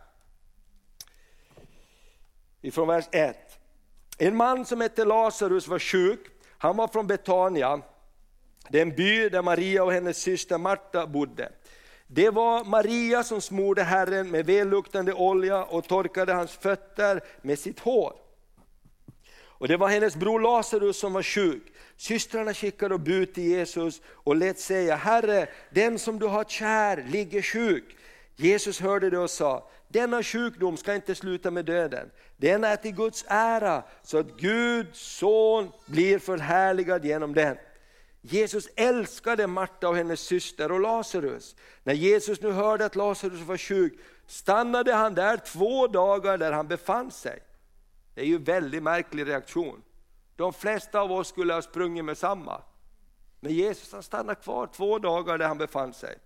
[2.62, 3.36] Ifrån vers 1.
[4.18, 6.20] En man som hette Lazarus var sjuk,
[6.58, 7.80] han var från Betania,
[8.68, 11.52] den by där Maria och hennes syster Marta bodde.
[12.06, 17.80] Det var Maria som smorde Herren med välluktande olja och torkade hans fötter med sitt
[17.80, 18.12] hår.
[19.60, 21.62] Och det var hennes bror Lazarus som var sjuk.
[21.96, 27.42] Systrarna skickade bud till Jesus och lät säga, Herre, den som du har kär ligger
[27.42, 27.96] sjuk.
[28.36, 32.10] Jesus hörde det och sa, denna sjukdom ska inte sluta med döden.
[32.36, 37.56] Den är till Guds ära så att Guds son blir förhärligad genom den.
[38.22, 41.56] Jesus älskade Marta och hennes syster och Lazarus.
[41.82, 46.68] När Jesus nu hörde att Lazarus var sjuk stannade han där två dagar där han
[46.68, 47.42] befann sig.
[48.14, 49.82] Det är ju en väldigt märklig reaktion.
[50.36, 52.62] De flesta av oss skulle ha sprungit med samma.
[53.40, 56.18] Men Jesus han stannade kvar två dagar där han befann sig.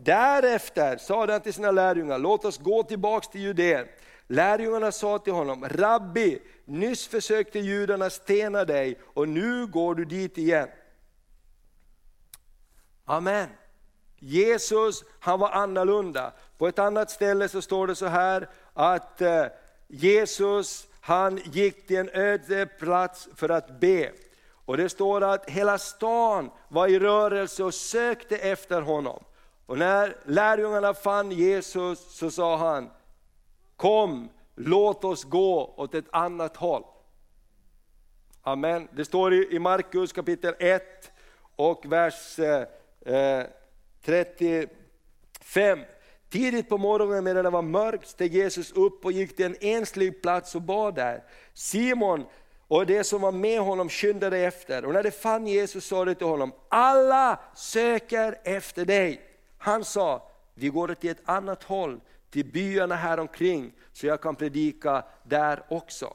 [0.00, 3.86] Därefter sade han till sina lärjungar, låt oss gå tillbaks till Judeen.
[4.26, 10.38] Lärjungarna sa till honom, Rabbi, nyss försökte judarna stena dig och nu går du dit
[10.38, 10.68] igen.
[13.04, 13.48] Amen.
[14.18, 16.32] Jesus han var annorlunda.
[16.58, 19.46] På ett annat ställe så står det så här att eh,
[19.88, 24.12] Jesus han gick till en öde plats för att be.
[24.64, 29.24] Och det står att hela stan var i rörelse och sökte efter honom.
[29.66, 32.90] Och när lärjungarna fann Jesus så sa han,
[33.76, 36.84] kom låt oss gå åt ett annat håll.
[38.42, 38.88] Amen.
[38.92, 41.12] Det står i Markus kapitel 1
[41.56, 42.66] och vers eh,
[43.14, 43.46] eh,
[44.04, 45.78] 35.
[46.30, 50.22] Tidigt på morgonen medan det var mörkt steg Jesus upp och gick till en enslig
[50.22, 51.24] plats och bad där.
[51.54, 52.24] Simon
[52.68, 56.14] och det som var med honom skyndade efter och när de fann Jesus sa de
[56.14, 59.31] till honom, alla söker efter dig.
[59.62, 64.36] Han sa, vi går till ett annat håll, till byarna här omkring så jag kan
[64.36, 66.14] predika där också.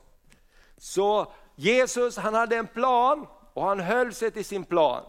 [0.77, 5.03] Så Jesus han hade en plan och han höll sig till sin plan.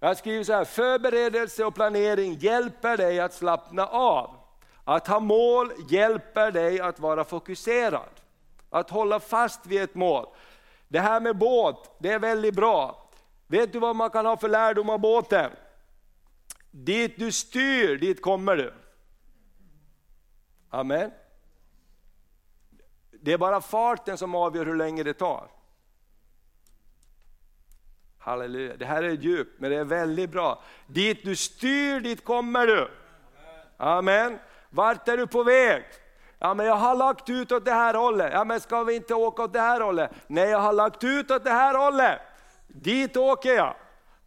[0.00, 4.36] Jag skriver så här, förberedelse och planering hjälper dig att slappna av.
[4.84, 8.10] Att ha mål hjälper dig att vara fokuserad.
[8.70, 10.26] Att hålla fast vid ett mål.
[10.88, 13.08] Det här med båt, det är väldigt bra.
[13.46, 15.50] Vet du vad man kan ha för lärdom av båten?
[16.84, 18.74] Dit du styr, dit kommer du.
[20.70, 21.10] Amen.
[23.10, 25.50] Det är bara farten som avgör hur länge det tar.
[28.18, 30.62] Halleluja, det här är djupt men det är väldigt bra.
[30.86, 32.90] Dit du styr, dit kommer du.
[33.76, 34.38] Amen.
[34.70, 35.84] Vart är du på väg?
[36.38, 38.32] Ja men jag har lagt ut åt det här hållet.
[38.32, 40.10] Ja men ska vi inte åka åt det här hållet?
[40.26, 42.20] Nej jag har lagt ut åt det här hållet.
[42.66, 43.76] Dit åker jag.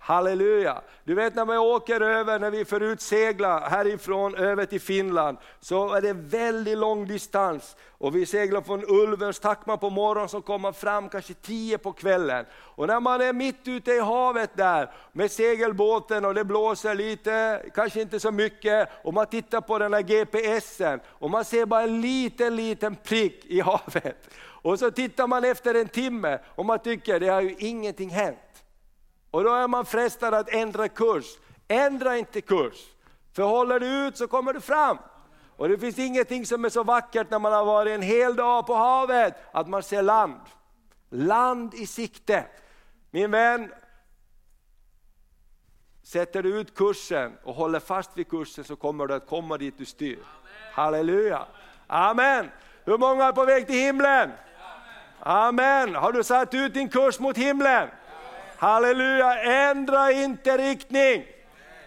[0.01, 0.81] Halleluja!
[1.03, 5.93] Du vet när man åker över, när vi förut seglar härifrån över till Finland, så
[5.93, 7.75] är det väldigt lång distans.
[7.87, 11.91] Och vi seglar från Ulvens Tackman på morgonen så kommer man fram kanske tio på
[11.91, 12.45] kvällen.
[12.53, 17.63] Och när man är mitt ute i havet där med segelbåten och det blåser lite,
[17.75, 21.81] kanske inte så mycket, och man tittar på den här GPSen och man ser bara
[21.81, 24.29] en liten, liten prick i havet.
[24.61, 28.37] Och så tittar man efter en timme och man tycker det har ju ingenting hänt.
[29.31, 31.25] Och då är man frestad att ändra kurs.
[31.67, 32.75] Ändra inte kurs,
[33.33, 34.97] för håller du ut så kommer du fram.
[35.55, 38.67] Och det finns ingenting som är så vackert när man har varit en hel dag
[38.67, 40.41] på havet, att man ser land.
[41.09, 42.45] Land i sikte.
[43.11, 43.71] Min vän,
[46.03, 49.77] sätter du ut kursen och håller fast vid kursen så kommer du att komma dit
[49.77, 50.17] du styr.
[50.17, 50.73] Amen.
[50.73, 51.45] Halleluja!
[51.87, 52.51] Amen!
[52.85, 54.31] Hur många är på väg till himlen?
[55.19, 55.95] Amen!
[55.95, 57.89] Har du satt ut din kurs mot himlen?
[58.59, 61.25] Halleluja, ändra inte riktning.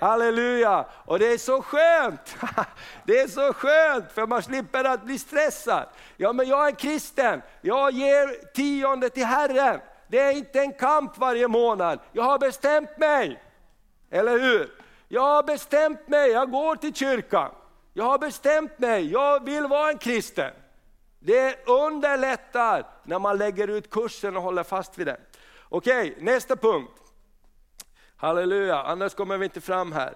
[0.01, 0.87] Halleluja!
[1.05, 2.37] Och det är så skönt!
[3.05, 5.87] Det är så skönt för man slipper att bli stressad.
[6.17, 9.81] Ja men jag är kristen, jag ger tionde till Herren.
[10.09, 13.43] Det är inte en kamp varje månad, jag har bestämt mig.
[14.11, 14.71] Eller hur?
[15.09, 17.51] Jag har bestämt mig, jag går till kyrkan.
[17.93, 20.51] Jag har bestämt mig, jag vill vara en kristen.
[21.19, 25.17] Det underlättar när man lägger ut kursen och håller fast vid den.
[25.75, 26.91] Okej, nästa punkt.
[28.17, 30.15] Halleluja, annars kommer vi inte fram här.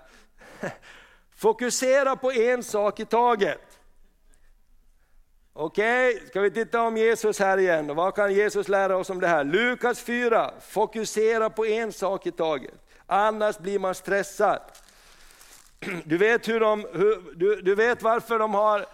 [1.37, 3.79] Fokusera på en sak i taget.
[5.53, 7.95] Okej, ska vi titta om Jesus här igen.
[7.95, 9.45] Vad kan Jesus lära oss om det här?
[9.45, 12.75] Lukas 4, fokusera på en sak i taget.
[13.07, 14.61] Annars blir man stressad.
[16.05, 18.87] Du vet, hur de, hur, du, du vet varför de har,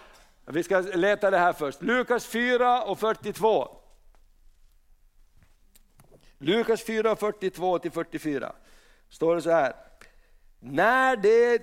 [0.46, 1.82] vi ska leta det här först.
[1.82, 3.81] Lukas 4 och 42.
[6.42, 8.52] Lukas 4, 42-44
[9.08, 9.74] står det så här.
[10.60, 11.62] När det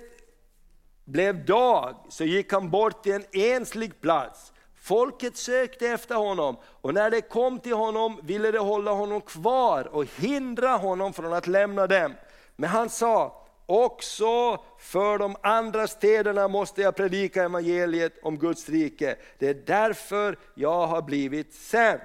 [1.04, 4.52] blev dag så gick han bort till en enslig plats.
[4.74, 9.84] Folket sökte efter honom och när det kom till honom ville de hålla honom kvar
[9.84, 12.14] och hindra honom från att lämna dem.
[12.56, 19.16] Men han sa, också för de andra städerna måste jag predika evangeliet om Guds rike.
[19.38, 22.00] Det är därför jag har blivit sänd.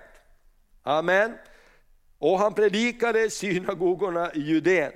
[0.83, 1.33] Amen.
[2.19, 4.91] Och han predikade synagogorna i Judeen.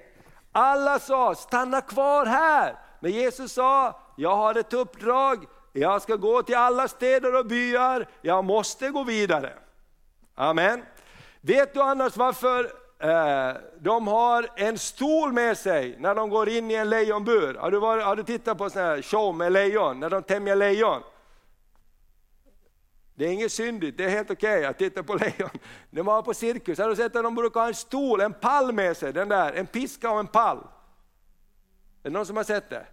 [0.51, 6.43] Alla sa, stanna kvar här, Men Jesus sa, jag har ett uppdrag, jag ska gå
[6.43, 9.53] till alla städer och byar, jag måste gå vidare.
[10.35, 10.83] Amen.
[11.41, 16.71] Vet du annars varför eh, de har en stol med sig när de går in
[16.71, 17.53] i en lejonbur?
[17.53, 20.55] Har du, varit, har du tittat på sån här show med lejon, när de tämjer
[20.55, 21.01] lejon?
[23.19, 25.49] Det är inget syndigt, det är helt okej okay att titta på lejon.
[25.91, 28.71] De var på cirkus, har du sett att de brukar ha en stol, en pall
[28.71, 30.57] med sig, den där, en piska och en pall.
[30.57, 30.63] Är
[32.03, 32.85] det någon som har sett det?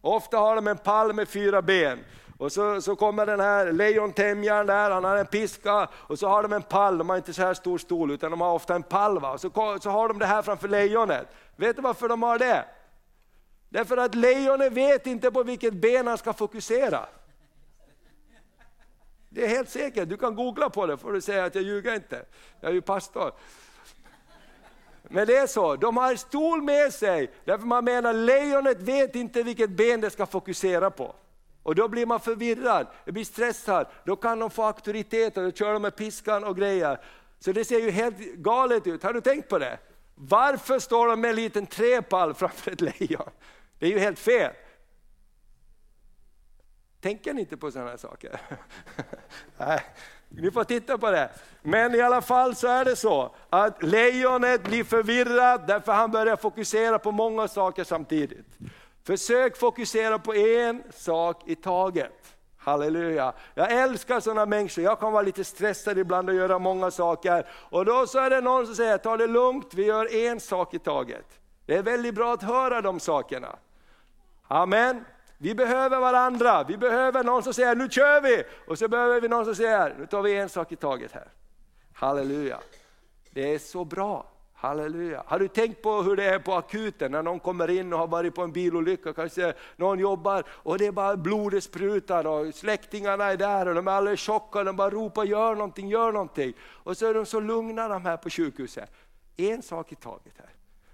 [0.00, 1.98] Ofta har de en pall med fyra ben.
[2.38, 6.42] Och så, så kommer den här lejontämjaren där, han har en piska och så har
[6.42, 8.82] de en pall, de har inte så här stor stol utan de har ofta en
[8.82, 9.20] pall.
[9.20, 9.32] Va?
[9.32, 11.28] Och så, så har de det här framför lejonet.
[11.56, 12.64] Vet du varför de har det?
[13.68, 17.06] Därför att lejonet vet inte på vilket ben han ska fokusera.
[19.34, 21.94] Det är helt säkert, du kan googla på det får du säga att jag ljuger
[21.94, 22.24] inte.
[22.60, 23.32] Jag är ju pastor.
[25.02, 29.14] Men det är så, de har en stol med sig, därför man menar lejonet vet
[29.14, 31.14] inte vilket ben det ska fokusera på.
[31.62, 35.52] Och då blir man förvirrad, det blir stressad, då kan de få auktoritet och då
[35.52, 37.00] kör de med piskan och grejer.
[37.38, 39.78] Så det ser ju helt galet ut, har du tänkt på det?
[40.14, 43.30] Varför står de med en liten träpall framför ett lejon?
[43.78, 44.52] Det är ju helt fel.
[47.04, 48.40] Tänker ni inte på sådana här saker?
[49.58, 49.80] Nej,
[50.28, 51.30] ni får titta på det.
[51.62, 56.36] Men i alla fall så är det så att lejonet blir förvirrat därför han börjar
[56.36, 58.46] fokusera på många saker samtidigt.
[59.02, 62.36] Försök fokusera på en sak i taget.
[62.58, 63.32] Halleluja.
[63.54, 67.46] Jag älskar sådana människor, jag kan vara lite stressad ibland och göra många saker.
[67.50, 70.74] Och då så är det någon som säger, ta det lugnt, vi gör en sak
[70.74, 71.40] i taget.
[71.66, 73.56] Det är väldigt bra att höra de sakerna.
[74.48, 75.04] Amen.
[75.44, 78.44] Vi behöver varandra, vi behöver någon som säger nu kör vi!
[78.66, 81.28] Och så behöver vi någon som säger nu tar vi en sak i taget här.
[81.92, 82.58] Halleluja.
[83.30, 84.26] Det är så bra.
[84.54, 85.22] Halleluja.
[85.26, 88.06] Har du tänkt på hur det är på akuten när någon kommer in och har
[88.06, 93.24] varit på en bilolycka, kanske någon jobbar och det är bara blodet sprutar och släktingarna
[93.24, 96.52] är där och de är alldeles chockade, de bara ropar gör någonting, gör någonting.
[96.62, 98.90] Och så är de så lugna de här på sjukhuset.
[99.36, 100.50] En sak i taget här.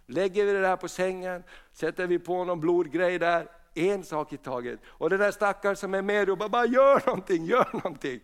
[0.07, 1.43] Lägger vi det där på sängen,
[1.73, 4.81] sätter vi på någon blodgrej där, en sak i taget.
[4.87, 8.21] Och den där stackaren som är med och bara, bara gör någonting, gör någonting.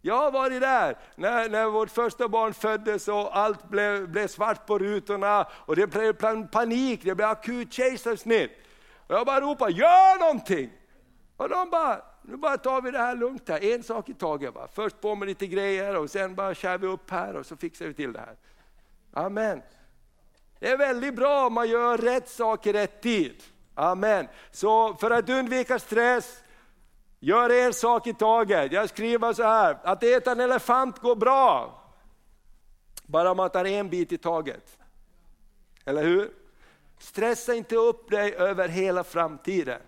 [0.00, 4.66] Jag har varit där när, när vårt första barn föddes och allt blev, blev svart
[4.66, 6.12] på rutorna och det blev
[6.46, 8.50] panik, det blev akut kejsarsnitt.
[9.06, 10.70] Och jag bara ropade, gör någonting!
[11.36, 14.54] Och de bara, nu bara tar vi det här lugnt här, en sak i taget.
[14.54, 14.68] Bara.
[14.68, 17.86] Först på med lite grejer och sen bara kör vi upp här och så fixar
[17.86, 18.36] vi till det här.
[19.12, 19.62] Amen.
[20.58, 23.42] Det är väldigt bra om man gör rätt sak i rätt tid.
[23.78, 24.28] Amen.
[24.50, 26.42] Så för att undvika stress,
[27.20, 28.72] gör en sak i taget.
[28.72, 31.82] Jag skriver så här, att äta en elefant går bra.
[33.06, 34.78] Bara man tar en bit i taget.
[35.84, 36.30] Eller hur?
[36.98, 39.80] Stressa inte upp dig över hela framtiden.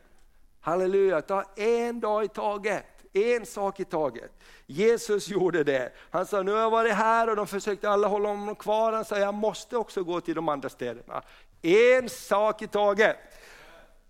[0.61, 2.85] Halleluja, ta en dag i taget.
[3.13, 4.31] En sak i taget.
[4.67, 5.93] Jesus gjorde det.
[6.11, 8.93] Han sa, nu har jag varit här och de försökte alla hålla honom kvar.
[8.93, 11.23] Han sa, jag måste också gå till de andra städerna.
[11.63, 13.17] En sak i taget.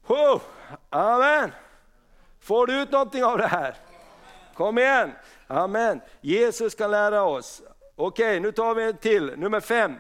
[0.09, 0.41] Oh,
[0.91, 1.53] amen.
[2.41, 3.77] Får du ut någonting av det här?
[4.55, 5.13] Kom igen.
[5.47, 6.01] Amen.
[6.21, 7.63] Jesus kan lära oss.
[7.97, 9.95] Okej, nu tar vi en till, nummer fem.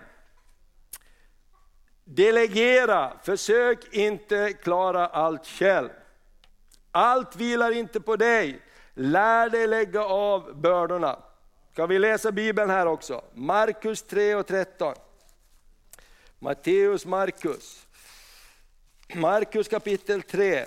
[2.04, 5.88] Delegera, försök inte klara allt själv.
[6.90, 8.62] Allt vilar inte på dig.
[8.94, 11.18] Lär dig lägga av bördorna.
[11.72, 13.24] Ska vi läsa Bibeln här också?
[13.34, 14.94] Markus 3 och 13.
[16.38, 17.87] Matteus, Markus.
[19.14, 20.64] Markus kapitel 3.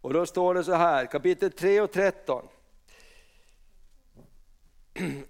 [0.00, 2.42] Och då står det så här, kapitel 3 och 13.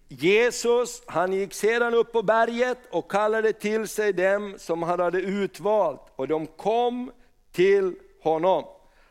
[0.08, 5.20] Jesus han gick sedan upp på berget och kallade till sig dem som han hade
[5.20, 7.12] utvalt och de kom
[7.52, 8.64] till honom.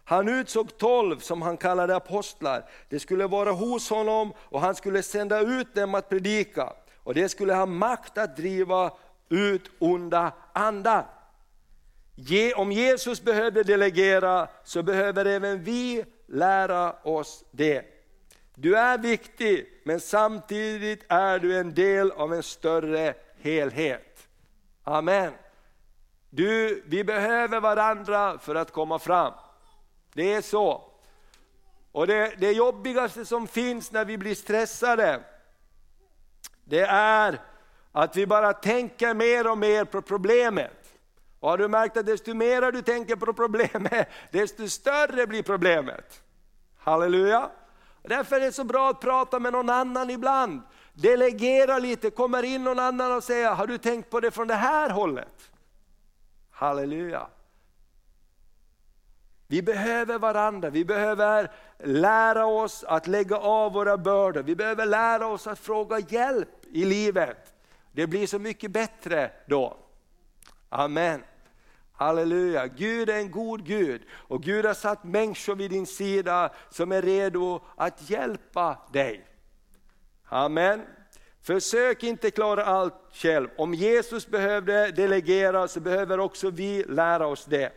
[0.04, 2.70] Han utsåg tolv som han kallade apostlar.
[2.90, 6.74] de skulle vara hos honom och han skulle sända ut dem att predika.
[6.98, 8.92] Och det skulle ha makt att driva
[9.30, 11.21] ut onda andar.
[12.56, 17.86] Om Jesus behövde delegera så behöver även vi lära oss det.
[18.56, 24.28] Du är viktig men samtidigt är du en del av en större helhet.
[24.84, 25.34] Amen.
[26.30, 29.34] Du, vi behöver varandra för att komma fram.
[30.14, 30.92] Det är så.
[31.92, 35.24] Och det, det jobbigaste som finns när vi blir stressade,
[36.64, 37.40] det är
[37.92, 40.81] att vi bara tänker mer och mer på problemet.
[41.42, 46.22] Och har du märkt att desto mer du tänker på problemet, desto större blir problemet.
[46.78, 47.50] Halleluja!
[48.04, 50.62] Därför är det så bra att prata med någon annan ibland.
[50.94, 54.56] Delegera lite, kommer in någon annan och säger, har du tänkt på det från det
[54.56, 55.52] här hållet?
[56.52, 57.28] Halleluja!
[59.48, 65.28] Vi behöver varandra, vi behöver lära oss att lägga av våra bördor, vi behöver lära
[65.28, 67.54] oss att fråga hjälp i livet.
[67.92, 69.78] Det blir så mycket bättre då.
[70.70, 71.24] Amen.
[72.02, 76.92] Halleluja, Gud är en god Gud och Gud har satt människor vid din sida som
[76.92, 79.28] är redo att hjälpa dig.
[80.26, 80.82] Amen.
[81.42, 83.50] Försök inte klara allt själv.
[83.58, 87.72] Om Jesus behövde delegera så behöver också vi lära oss det.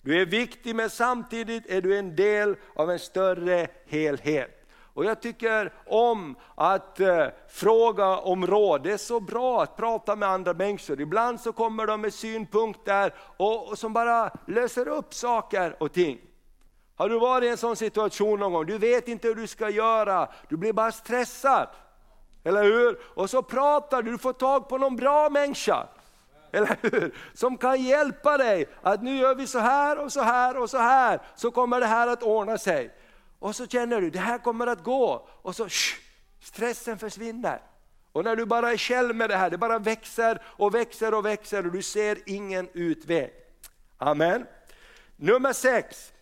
[0.00, 4.57] Du är viktig men samtidigt är du en del av en större helhet.
[4.98, 10.16] Och jag tycker om att eh, fråga om råd, det är så bra att prata
[10.16, 11.00] med andra människor.
[11.00, 16.20] Ibland så kommer de med synpunkter och, och som bara löser upp saker och ting.
[16.96, 18.66] Har du varit i en sån situation någon gång?
[18.66, 21.68] Du vet inte hur du ska göra, du blir bara stressad.
[22.44, 22.98] Eller hur?
[23.14, 25.86] Och så pratar du, du får tag på någon bra människa.
[26.52, 27.14] Eller hur?
[27.34, 30.78] Som kan hjälpa dig att nu gör vi så här och så här och så
[30.78, 32.97] här, så kommer det här att ordna sig.
[33.38, 35.28] Och så känner du, det här kommer att gå.
[35.42, 35.96] Och så shh,
[36.40, 37.62] stressen försvinner.
[38.12, 41.26] Och när du bara är själv med det här, det bara växer och växer och
[41.26, 43.32] växer och du ser ingen utväg.
[43.98, 44.46] Amen.
[45.16, 46.12] Nummer sex,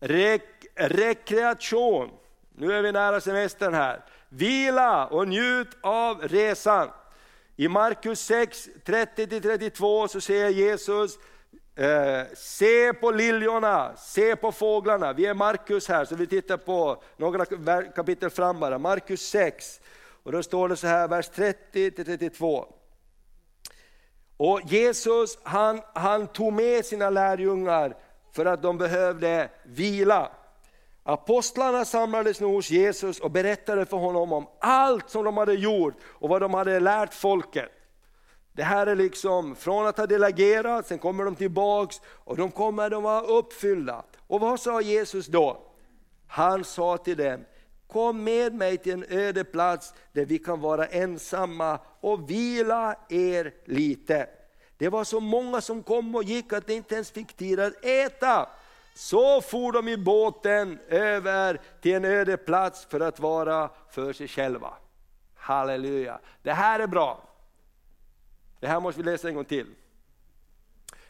[0.00, 0.42] Rek
[0.74, 2.10] rekreation.
[2.52, 4.04] Nu är vi nära semestern här.
[4.28, 6.88] Vila och njut av resan.
[7.56, 11.18] I Markus 6, 30-32 så säger Jesus,
[11.76, 15.12] eh, se på liljorna, se på fåglarna.
[15.12, 18.78] Vi är Markus här så vi tittar på några kapitel fram bara.
[18.78, 19.80] Markus 6,
[20.22, 22.64] och då står det så här, vers 30-32.
[24.36, 27.96] Och Jesus han, han tog med sina lärjungar
[28.32, 30.30] för att de behövde vila.
[31.02, 35.94] Apostlarna samlades nu hos Jesus och berättade för honom om allt som de hade gjort
[36.04, 37.70] och vad de hade lärt folket.
[38.52, 42.90] Det här är liksom från att ha delegerat, sen kommer de tillbaks och de kommer
[42.90, 44.02] de vara uppfyllda.
[44.26, 45.62] Och vad sa Jesus då?
[46.26, 47.44] Han sa till dem,
[47.86, 53.54] kom med mig till en öde plats där vi kan vara ensamma och vila er
[53.64, 54.28] lite.
[54.76, 57.84] Det var så många som kom och gick att de inte ens fick tid att
[57.84, 58.48] äta.
[58.94, 64.28] Så for de i båten över till en öde plats för att vara för sig
[64.28, 64.74] själva.
[65.34, 66.20] Halleluja.
[66.42, 67.31] Det här är bra.
[68.62, 69.66] Det här måste vi läsa en gång till.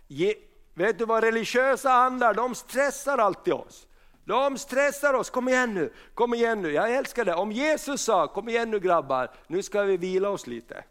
[0.06, 0.34] Ge,
[0.74, 3.86] vet du vad religiösa andar, de stressar alltid oss.
[4.24, 6.72] De stressar oss, kom igen nu, kom igen nu.
[6.72, 7.34] Jag älskar det.
[7.34, 10.84] Om Jesus sa, kom igen nu grabbar, nu ska vi vila oss lite.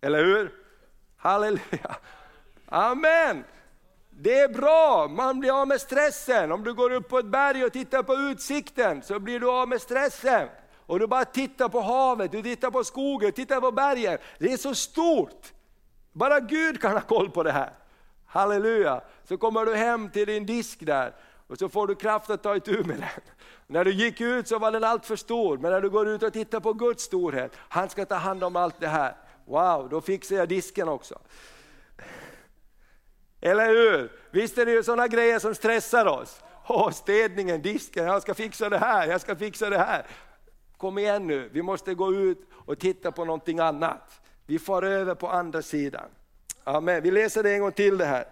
[0.00, 0.54] Eller hur?
[1.16, 1.96] Halleluja.
[2.66, 3.44] Amen.
[4.10, 6.52] Det är bra, man blir av med stressen.
[6.52, 9.68] Om du går upp på ett berg och tittar på utsikten så blir du av
[9.68, 10.48] med stressen.
[10.86, 14.18] Och du bara tittar på havet, du tittar på skogen, tittar på bergen.
[14.38, 15.52] Det är så stort.
[16.14, 17.70] Bara Gud kan ha koll på det här.
[18.26, 19.00] Halleluja!
[19.24, 21.12] Så kommer du hem till din disk där
[21.46, 23.22] och så får du kraft att ta itu med den.
[23.66, 26.22] När du gick ut så var den allt för stor, men när du går ut
[26.22, 29.16] och tittar på Guds storhet, han ska ta hand om allt det här.
[29.44, 31.18] Wow, då fixar jag disken också.
[33.40, 34.12] Eller hur?
[34.30, 36.42] Visst är det ju sådana grejer som stressar oss.
[36.66, 40.06] Åh, städningen, disken, jag ska fixa det här, jag ska fixa det här.
[40.76, 44.23] Kom igen nu, vi måste gå ut och titta på någonting annat.
[44.46, 46.08] Vi far över på andra sidan.
[46.64, 47.02] Amen.
[47.02, 48.24] Vi läser det en gång till det här.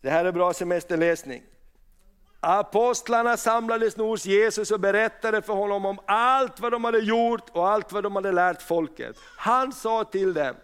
[0.00, 1.42] Det här är bra semesterläsning.
[2.40, 7.50] Apostlarna samlades nu hos Jesus och berättade för honom om allt vad de hade gjort
[7.52, 9.16] och allt vad de hade lärt folket.
[9.36, 10.54] Han sa till dem,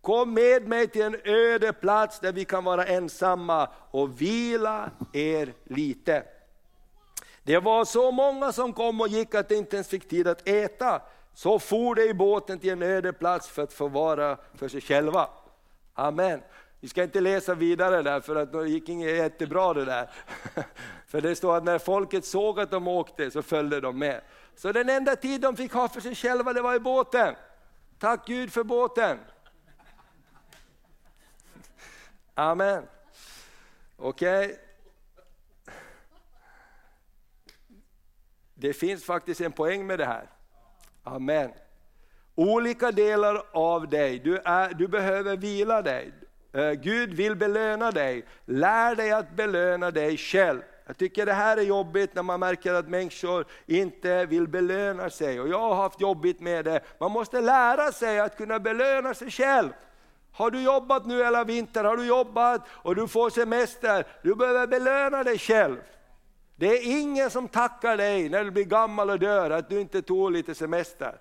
[0.00, 5.52] kom med mig till en öde plats där vi kan vara ensamma och vila er
[5.64, 6.24] lite.
[7.42, 10.48] Det var så många som kom och gick att de inte ens fick tid att
[10.48, 11.02] äta.
[11.34, 14.80] Så for de i båten till en öde plats för att få vara för sig
[14.80, 15.28] själva.
[15.94, 16.42] Amen.
[16.80, 20.10] Vi ska inte läsa vidare där för att det gick inte jättebra det där.
[21.06, 24.20] För det står att när folket såg att de åkte så följde de med.
[24.56, 27.34] Så den enda tid de fick ha för sig själva det var i båten.
[27.98, 29.18] Tack Gud för båten.
[32.34, 32.86] Amen.
[33.96, 34.46] Okej.
[34.46, 34.56] Okay.
[38.54, 40.28] Det finns faktiskt en poäng med det här.
[41.04, 41.50] Amen.
[42.34, 46.12] Olika delar av dig, du, är, du behöver vila dig.
[46.52, 48.24] Eh, Gud vill belöna dig.
[48.44, 50.60] Lär dig att belöna dig själv.
[50.86, 55.40] Jag tycker det här är jobbigt när man märker att människor inte vill belöna sig.
[55.40, 56.80] Och jag har haft jobbigt med det.
[56.98, 59.68] Man måste lära sig att kunna belöna sig själv.
[60.32, 64.66] Har du jobbat nu hela vintern, har du jobbat och du får semester, du behöver
[64.66, 65.76] belöna dig själv.
[66.62, 70.02] Det är ingen som tackar dig när du blir gammal och dör att du inte
[70.02, 71.20] tog lite semester.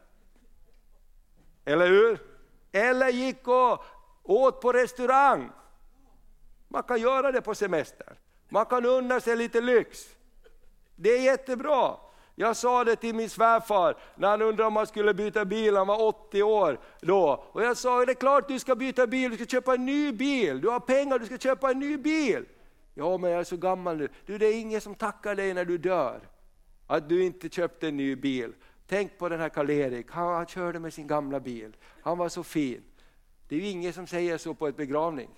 [1.65, 2.19] Eller hur?
[2.71, 3.83] Eller gick och
[4.23, 5.49] åt på restaurang.
[6.67, 8.19] Man kan göra det på semester.
[8.49, 9.99] Man kan unna sig lite lyx.
[10.95, 11.95] Det är jättebra.
[12.35, 15.87] Jag sa det till min svärfar när han undrade om han skulle byta bil, han
[15.87, 17.45] var 80 år då.
[17.51, 20.11] Och jag sa, det är klart du ska byta bil, du ska köpa en ny
[20.11, 22.45] bil, du har pengar, du ska köpa en ny bil.
[23.01, 24.09] Ja men jag är så gammal nu.
[24.25, 26.29] Du det är ingen som tackar dig när du dör.
[26.87, 28.53] Att du inte köpte en ny bil.
[28.87, 31.77] Tänk på den här Karl-Erik, han, han körde med sin gamla bil.
[32.01, 32.83] Han var så fin.
[33.47, 35.29] Det är ju ingen som säger så på ett begravning.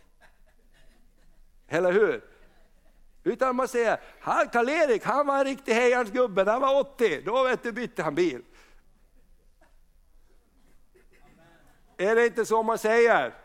[1.67, 2.23] Eller hur?
[3.23, 3.99] Utan man säger,
[4.51, 8.15] Karl-Erik han var en riktig hejans gubbe, han var 80, då vet du, bytte han
[8.15, 8.41] bil.
[11.97, 13.42] Är det inte så man säger?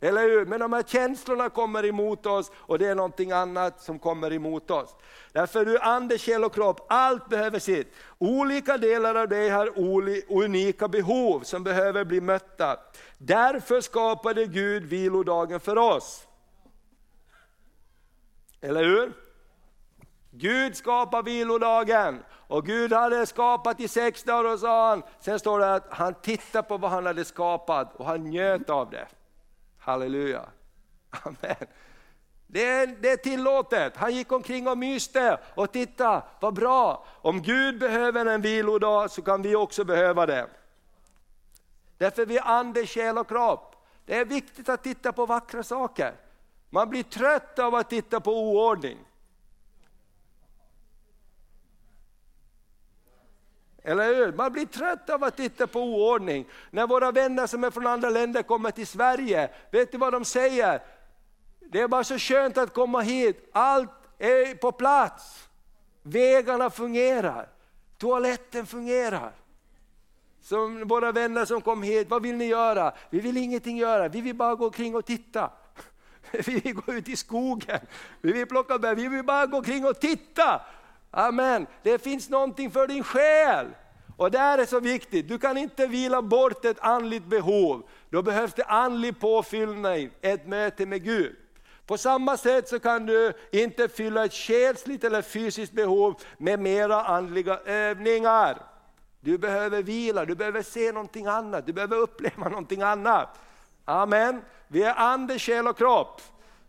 [0.00, 0.46] Eller hur?
[0.46, 4.70] Men de här känslorna kommer emot oss och det är någonting annat som kommer emot
[4.70, 4.96] oss.
[5.32, 7.94] Därför du ande, själ och kropp, allt behöver sitt.
[8.18, 9.70] Olika delar av dig har
[10.28, 12.76] unika behov som behöver bli mötta.
[13.18, 16.26] Därför skapade Gud vilodagen för oss.
[18.60, 19.12] Eller hur?
[20.30, 25.58] Gud skapade vilodagen och Gud hade skapat i sex dagar och sa han, sen står
[25.58, 29.06] det att han tittade på vad han hade skapat och han njöt av det.
[29.80, 30.48] Halleluja.
[31.10, 31.66] Amen.
[32.46, 33.96] Det är, det är tillåtet.
[33.96, 37.06] Han gick omkring och myste och titta vad bra.
[37.08, 40.46] Om Gud behöver en vilodag så kan vi också behöva det.
[41.98, 43.76] Därför vi är ande, själ och kropp.
[44.06, 46.14] Det är viktigt att titta på vackra saker.
[46.70, 48.98] Man blir trött av att titta på oordning.
[53.82, 54.32] Eller hur?
[54.32, 56.46] Man blir trött av att titta på oordning.
[56.70, 60.24] När våra vänner som är från andra länder kommer till Sverige, vet du vad de
[60.24, 60.82] säger?
[61.60, 65.48] Det är bara så skönt att komma hit, allt är på plats.
[66.02, 67.48] Vägarna fungerar,
[67.98, 69.32] toaletten fungerar.
[70.42, 72.92] Som våra vänner som kom hit, vad vill ni göra?
[73.10, 75.50] Vi vill ingenting göra, vi vill bara gå omkring och titta.
[76.46, 77.80] Vi vill gå ut i skogen,
[78.20, 80.60] vi vill plocka bär, vi vill bara gå omkring och titta.
[81.10, 81.66] Amen.
[81.82, 83.66] Det finns någonting för din själ.
[84.16, 87.82] Och det här är så viktigt, du kan inte vila bort ett andligt behov.
[88.10, 91.36] Då behövs det andlig påfyllning, ett möte med Gud.
[91.86, 97.04] På samma sätt så kan du inte fylla ett själsligt eller fysiskt behov med mera
[97.04, 98.62] andliga övningar.
[99.20, 103.40] Du behöver vila, du behöver se någonting annat, du behöver uppleva någonting annat.
[103.84, 104.42] Amen.
[104.68, 106.20] Vi är ande, själ och kropp.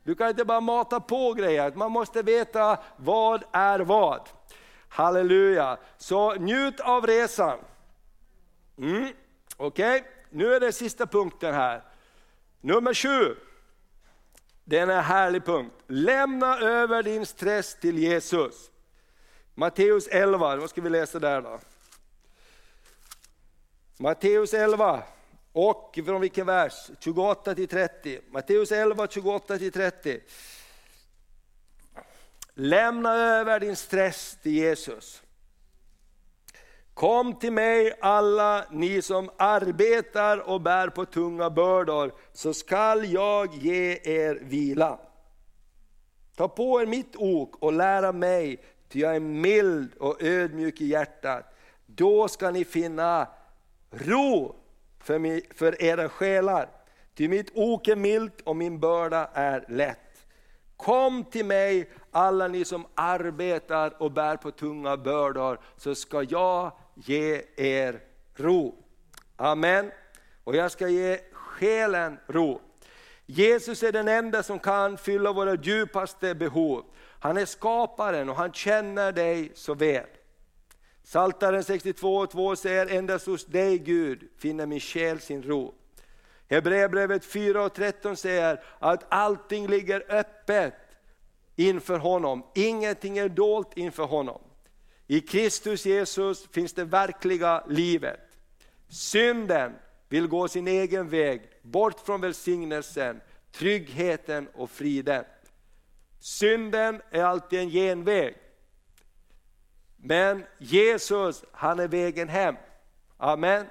[0.04, 4.30] Du kan inte bara mata på grejer, man måste veta vad är vad.
[4.89, 5.78] Halleluja!
[5.97, 7.60] Så njut av resan.
[8.78, 9.14] Mm.
[9.58, 10.12] Okej, okay.
[10.30, 11.84] nu är det sista punkten här.
[12.62, 13.36] Nummer sju.
[14.64, 15.76] Det är en härlig punkt.
[15.88, 18.72] Lämna över din stress till Jesus.
[19.54, 21.60] Matteus 11, vad ska vi läsa där då?
[23.97, 25.04] Matteus 11,
[25.54, 26.91] och från vilken vers?
[26.99, 28.20] 28 till 30.
[28.32, 30.20] Matteus 11, 28 till 30.
[32.54, 35.22] Lämna över din stress till Jesus.
[36.93, 43.56] Kom till mig alla ni som arbetar och bär på tunga bördor, så skall jag
[43.56, 44.99] ge er vila.
[46.36, 50.86] Ta på er mitt ok och lära mig, ty jag är mild och ödmjuk i
[50.86, 51.45] hjärtat.
[51.86, 53.28] Då ska ni finna
[53.91, 54.61] ro
[55.04, 56.70] för, mig, för era själar.
[57.16, 60.26] Ty mitt ok är milt och min börda är lätt.
[60.78, 66.72] Kom till mig alla ni som arbetar och bär på tunga bördor, så ska jag
[66.95, 67.99] ge er
[68.36, 68.76] ro.
[69.36, 69.91] Amen.
[70.43, 72.62] Och jag ska ge själen ro.
[73.26, 76.86] Jesus är den enda som kan fylla våra djupaste behov.
[77.20, 80.06] Han är skaparen och han känner dig så väl.
[81.12, 85.74] Saltaren 62.2 säger, endast hos dig Gud finner min själ sin ro.
[86.49, 90.74] Hebreerbrevet 4 och 13 säger att allting ligger öppet
[91.55, 94.41] inför honom, ingenting är dolt inför honom.
[95.07, 98.20] I Kristus Jesus finns det verkliga livet.
[98.89, 99.74] Synden
[100.09, 105.24] vill gå sin egen väg, bort från välsignelsen, tryggheten och friden.
[106.20, 108.40] Synden är alltid en genväg.
[110.04, 112.56] Men Jesus, han är vägen hem.
[113.18, 113.66] Amen.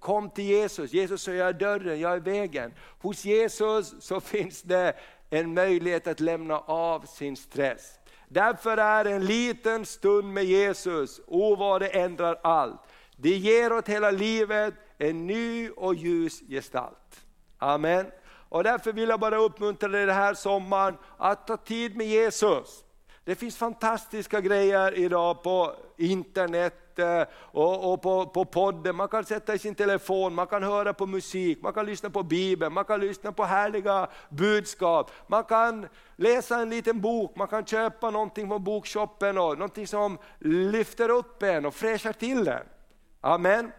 [0.00, 2.74] Kom till Jesus, Jesus säger jag är dörren, jag är vägen.
[2.98, 4.96] Hos Jesus så finns det
[5.30, 7.98] en möjlighet att lämna av sin stress.
[8.28, 12.80] Därför är en liten stund med Jesus, o vad det ändrar allt.
[13.16, 17.24] Det ger åt hela livet en ny och ljus gestalt.
[17.58, 18.06] Amen.
[18.48, 22.84] Och därför vill jag bara uppmuntra dig den här sommaren att ta tid med Jesus.
[23.26, 26.98] Det finns fantastiska grejer idag på internet,
[27.34, 31.06] och, och på, på podden, man kan sätta i sin telefon, man kan höra på
[31.06, 36.58] musik, man kan lyssna på Bibeln, man kan lyssna på härliga budskap, man kan läsa
[36.58, 41.66] en liten bok, man kan köpa någonting från bokshoppen, och någonting som lyfter upp en
[41.66, 42.64] och fräschar till en.
[43.20, 43.72] Amen.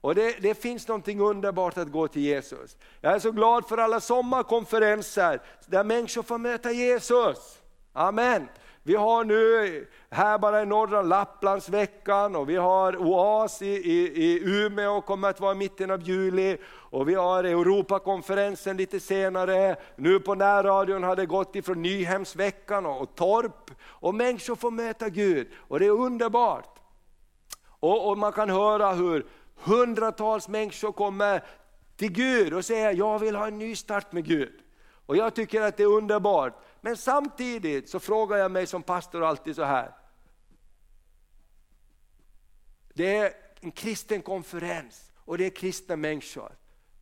[0.00, 2.76] Och det, det, finns någonting underbart att gå till Jesus.
[3.00, 7.58] Jag är så glad för alla sommarkonferenser där människor får möta Jesus.
[7.92, 8.48] Amen.
[8.86, 14.40] Vi har nu här bara i norra Lapplandsveckan och vi har OAS i, i, i
[14.44, 16.56] Umeå, kommer att vara i mitten av juli.
[16.66, 19.76] Och vi har Europakonferensen lite senare.
[19.96, 23.70] Nu på närradion har det gått ifrån Nyhemsveckan och, och Torp.
[23.84, 26.78] Och människor får möta Gud och det är underbart.
[27.66, 31.42] Och, och man kan höra hur hundratals människor kommer
[31.96, 34.52] till Gud och säger jag vill ha en ny start med Gud.
[35.06, 36.60] Och jag tycker att det är underbart.
[36.84, 39.94] Men samtidigt så frågar jag mig som pastor alltid så här.
[42.94, 46.52] Det är en kristen konferens och det är kristna människor.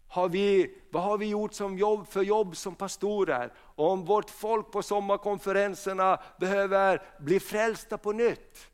[0.09, 3.53] Har vi, vad har vi gjort som jobb, för jobb som pastorer?
[3.59, 8.71] Om vårt folk på sommarkonferenserna behöver bli frälsta på nytt.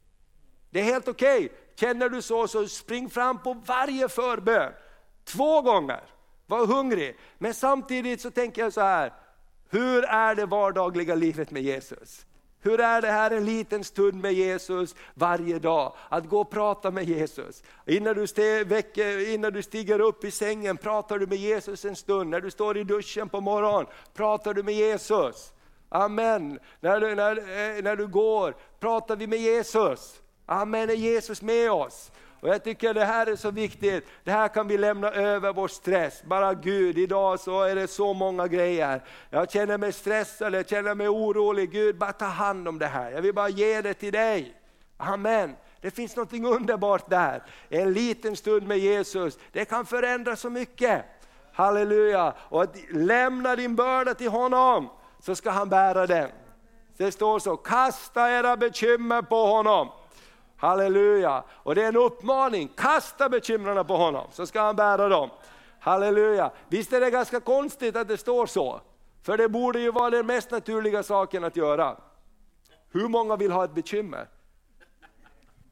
[0.71, 1.45] Det är helt okej.
[1.45, 1.57] Okay.
[1.77, 4.73] Känner du så, så spring fram på varje förbön.
[5.25, 6.03] Två gånger.
[6.47, 7.19] Var hungrig.
[7.39, 9.13] Men samtidigt så tänker jag så här,
[9.71, 12.27] hur är det vardagliga livet med Jesus?
[12.61, 15.93] Hur är det här en liten stund med Jesus varje dag?
[16.09, 17.63] Att gå och prata med Jesus.
[17.87, 22.31] Innan du, stiger, innan du stiger upp i sängen pratar du med Jesus en stund.
[22.31, 25.53] När du står i duschen på morgonen pratar du med Jesus.
[25.89, 26.59] Amen.
[26.81, 30.21] När du, när, eh, när du går pratar vi med Jesus.
[30.47, 32.11] Amen, är Jesus med oss?
[32.41, 35.69] Och jag tycker det här är så viktigt, det här kan vi lämna över vår
[35.69, 36.23] stress.
[36.25, 39.03] Bara Gud, idag så är det så många grejer.
[39.31, 41.71] Jag känner mig stressad, jag känner mig orolig.
[41.71, 43.11] Gud, bara ta hand om det här.
[43.11, 44.55] Jag vill bara ge det till dig.
[44.97, 45.57] Amen.
[45.81, 47.43] Det finns något underbart där.
[47.69, 51.05] En liten stund med Jesus, det kan förändra så mycket.
[51.53, 52.35] Halleluja!
[52.39, 54.89] Och att lämna din börda till honom,
[55.21, 56.31] så ska han bära den.
[56.97, 59.89] Det står så, kasta era bekymmer på honom.
[60.59, 61.45] Halleluja!
[61.51, 65.31] Och det är en uppmaning, kasta bekymren på honom så ska han bära dem.
[65.81, 66.51] Halleluja!
[66.69, 68.81] Visst är det ganska konstigt att det står så?
[69.23, 71.97] För det borde ju vara den mest naturliga saken att göra.
[72.93, 74.29] Hur många vill ha ett bekymmer?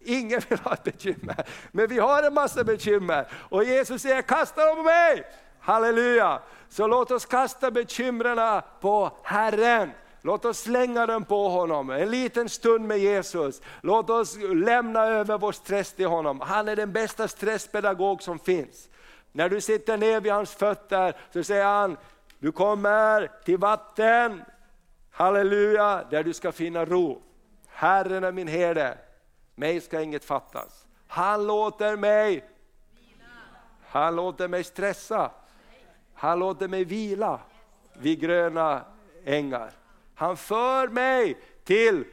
[0.00, 3.28] Ingen vill ha ett bekymmer, men vi har en massa bekymmer.
[3.50, 5.24] Och Jesus säger, kasta dem på mig!
[5.60, 6.40] Halleluja!
[6.68, 9.90] Så låt oss kasta bekymren på Herren.
[10.26, 13.62] Låt oss slänga den på honom, en liten stund med Jesus.
[13.80, 16.40] Låt oss lämna över vår stress till honom.
[16.40, 18.88] Han är den bästa stresspedagog som finns.
[19.32, 21.96] När du sitter ner vid hans fötter så säger han,
[22.38, 24.42] du kommer till vatten,
[25.10, 27.22] halleluja, där du ska finna ro.
[27.66, 28.98] Herren är min herde,
[29.54, 30.86] mig ska inget fattas.
[31.06, 32.44] Han låter mig,
[33.88, 35.30] han låter mig stressa,
[36.14, 37.40] han låter mig vila
[37.92, 38.84] vid gröna
[39.24, 39.72] ängar.
[40.16, 42.04] Han för mig till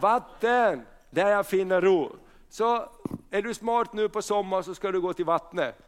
[0.00, 2.16] vatten där jag finner ro.
[2.48, 2.88] Så
[3.30, 5.78] är du smart nu på sommaren så ska du gå till vattnet.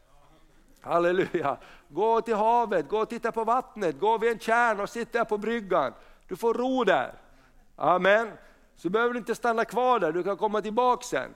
[0.80, 1.56] Halleluja!
[1.88, 5.24] Gå till havet, gå och titta på vattnet, gå vid en kärn och sitta där
[5.24, 5.92] på bryggan.
[6.28, 7.14] Du får ro där.
[7.76, 8.30] Amen.
[8.76, 11.34] Så behöver du inte stanna kvar där, du kan komma tillbaka sen.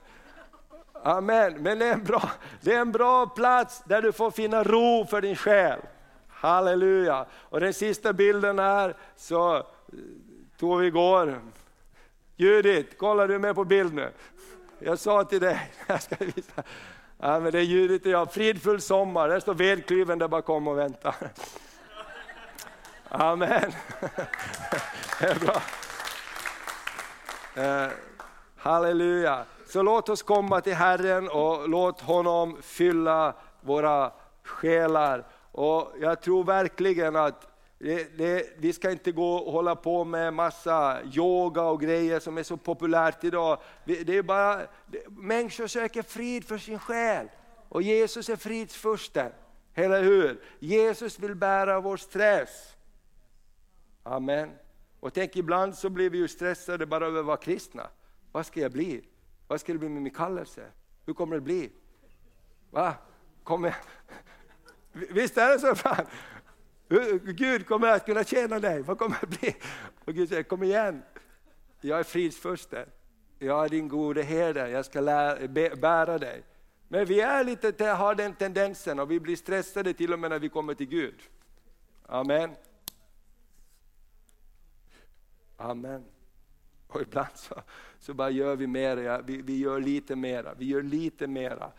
[1.03, 1.53] Amen.
[1.53, 5.05] Men det är, en bra, det är en bra plats där du får finna ro
[5.05, 5.79] för din själ.
[6.27, 7.25] Halleluja!
[7.33, 9.63] Och den sista bilden här, så
[10.59, 11.41] tog vi igår.
[12.35, 14.11] Judith, kollar du med på bild nu?
[14.79, 16.63] Jag sa till dig, jag ska visa.
[17.17, 20.77] Ja, men det är Judith och jag, fridfull sommar, där står vedklyven där bakom och
[20.77, 21.15] väntar.
[23.09, 23.71] Amen.
[25.19, 25.61] Det är bra.
[27.63, 27.91] Eh,
[28.57, 29.45] halleluja.
[29.67, 34.11] Så låt oss komma till Herren och låt honom fylla våra
[34.43, 35.23] själar.
[35.51, 40.33] Och jag tror verkligen att det, det, vi ska inte gå och hålla på med
[40.33, 43.61] massa yoga och grejer som är så populärt idag.
[43.85, 44.57] Det är bara,
[44.87, 47.29] det, människor söker frid för sin själ
[47.69, 49.31] och Jesus är fridsfursten.
[49.73, 50.41] Eller hur?
[50.59, 52.75] Jesus vill bära vår stress.
[54.03, 54.51] Amen.
[54.99, 57.89] Och tänk ibland så blir vi ju stressade bara över att vara kristna.
[58.31, 59.07] Vad ska jag bli?
[59.47, 60.71] Vad ska det bli med min kallelse?
[61.05, 61.71] Hur kommer det bli?
[62.71, 62.93] Va?
[63.43, 63.75] Kommer
[64.91, 66.05] Visst är det så Fan?
[67.23, 69.55] Gud kommer att kunna tjäna dig, vad kommer det bli?
[70.05, 71.03] Och Gud säger, kom igen,
[71.81, 72.89] jag är fridsfursten,
[73.39, 76.43] jag är din gode herde, jag ska lära, bära dig.
[76.87, 80.39] Men vi är lite, har den tendensen och vi blir stressade till och med när
[80.39, 81.21] vi kommer till Gud.
[82.05, 82.51] Amen.
[85.57, 86.05] Amen.
[86.87, 87.55] Och ibland så,
[87.99, 91.71] så bara gör vi mer, vi, vi gör lite mera, vi gör lite mera.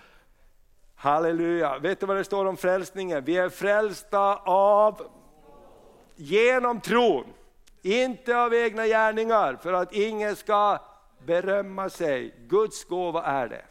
[1.00, 3.24] Halleluja, vet du vad det står om frälsningen?
[3.24, 5.10] Vi är frälsta av,
[6.16, 7.24] genom tron.
[7.82, 10.78] Inte av egna gärningar för att ingen ska
[11.26, 12.34] berömma sig.
[12.48, 13.64] Guds gåva är det.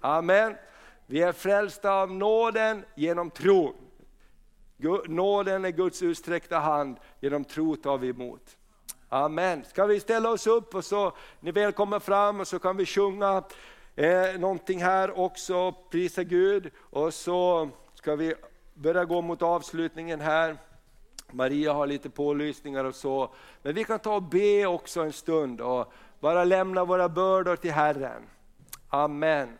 [0.00, 0.56] Amen.
[1.06, 3.74] Vi är frälsta av nåden genom tron.
[5.06, 8.56] Nåden är Guds utsträckta hand, genom tro tar vi emot.
[9.08, 9.64] Amen.
[9.64, 13.42] Ska vi ställa oss upp och så, ni välkomna fram och så kan vi sjunga
[13.96, 16.70] eh, någonting här också, prisa Gud.
[16.78, 18.34] Och så ska vi
[18.74, 20.56] börja gå mot avslutningen här.
[21.30, 23.34] Maria har lite pålysningar och så.
[23.62, 27.72] Men vi kan ta och be också en stund och bara lämna våra bördor till
[27.72, 28.22] Herren.
[28.88, 29.58] Amen.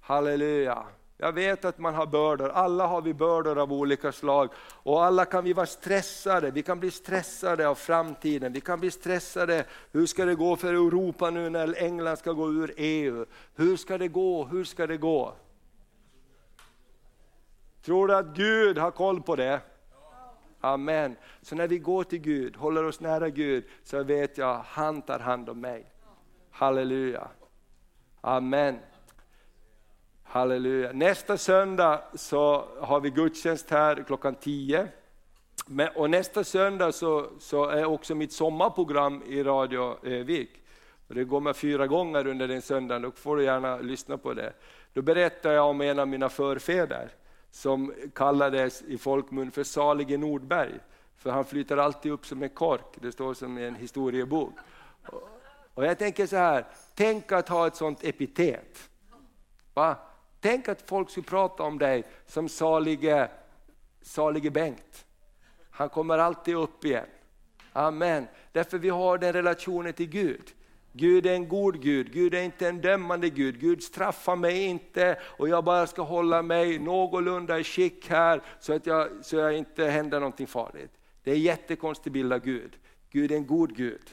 [0.00, 0.84] Halleluja.
[1.18, 4.50] Jag vet att man har bördor, alla har vi bördor av olika slag.
[4.58, 8.90] Och alla kan vi vara stressade, vi kan bli stressade av framtiden, vi kan bli
[8.90, 13.26] stressade, hur ska det gå för Europa nu när England ska gå ur EU?
[13.54, 15.34] Hur ska det gå, hur ska det gå?
[17.84, 19.60] Tror du att Gud har koll på det?
[20.60, 21.16] Amen.
[21.42, 25.18] Så när vi går till Gud, håller oss nära Gud, så vet jag, han tar
[25.18, 25.86] hand om mig.
[26.50, 27.28] Halleluja.
[28.20, 28.78] Amen.
[30.36, 30.92] Halleluja.
[30.92, 34.88] Nästa söndag så har vi gudstjänst här klockan 10.
[35.66, 40.50] Men, och nästa söndag så, så är också mitt sommarprogram i Radio eh, Vik.
[41.08, 44.34] Och det går med fyra gånger under den söndagen, då får du gärna lyssna på
[44.34, 44.52] det.
[44.92, 47.10] Då berättar jag om en av mina förfäder
[47.50, 50.74] som kallades i folkmun för salige Nordberg.
[51.16, 54.52] För han flyter alltid upp som en kork, det står som i en historiebok.
[55.74, 58.90] Och jag tänker så här, tänk att ha ett sånt epitet.
[59.74, 59.96] Va?
[60.46, 63.28] Tänk att folk skulle prata om dig som salige,
[64.02, 65.06] salige Bengt.
[65.70, 67.06] Han kommer alltid upp igen.
[67.72, 68.26] Amen.
[68.52, 70.52] Därför vi har den relationen till Gud.
[70.92, 75.18] Gud är en god Gud, Gud är inte en dömande Gud, Gud straffar mig inte
[75.22, 79.56] och jag bara ska hålla mig någorlunda i skick här så att jag, så jag
[79.58, 80.92] inte händer någonting farligt.
[81.22, 82.76] Det är en jättekonstig bild av Gud.
[83.10, 84.10] Gud är en god Gud.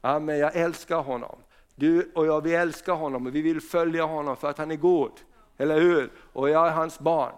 [0.00, 1.38] Amen, jag älskar honom.
[1.74, 4.76] Du och jag, vi älskar honom och vi vill följa honom för att han är
[4.76, 5.12] god.
[5.60, 6.10] Eller hur?
[6.32, 7.32] Och jag är hans barn.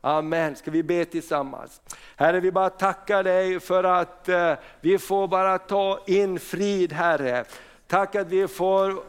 [0.00, 0.56] Amen.
[0.56, 1.80] Ska vi be tillsammans?
[2.16, 7.44] Herre, vi bara tackar dig för att eh, vi får bara ta in frid, Herre.
[7.86, 9.02] Tack att vi får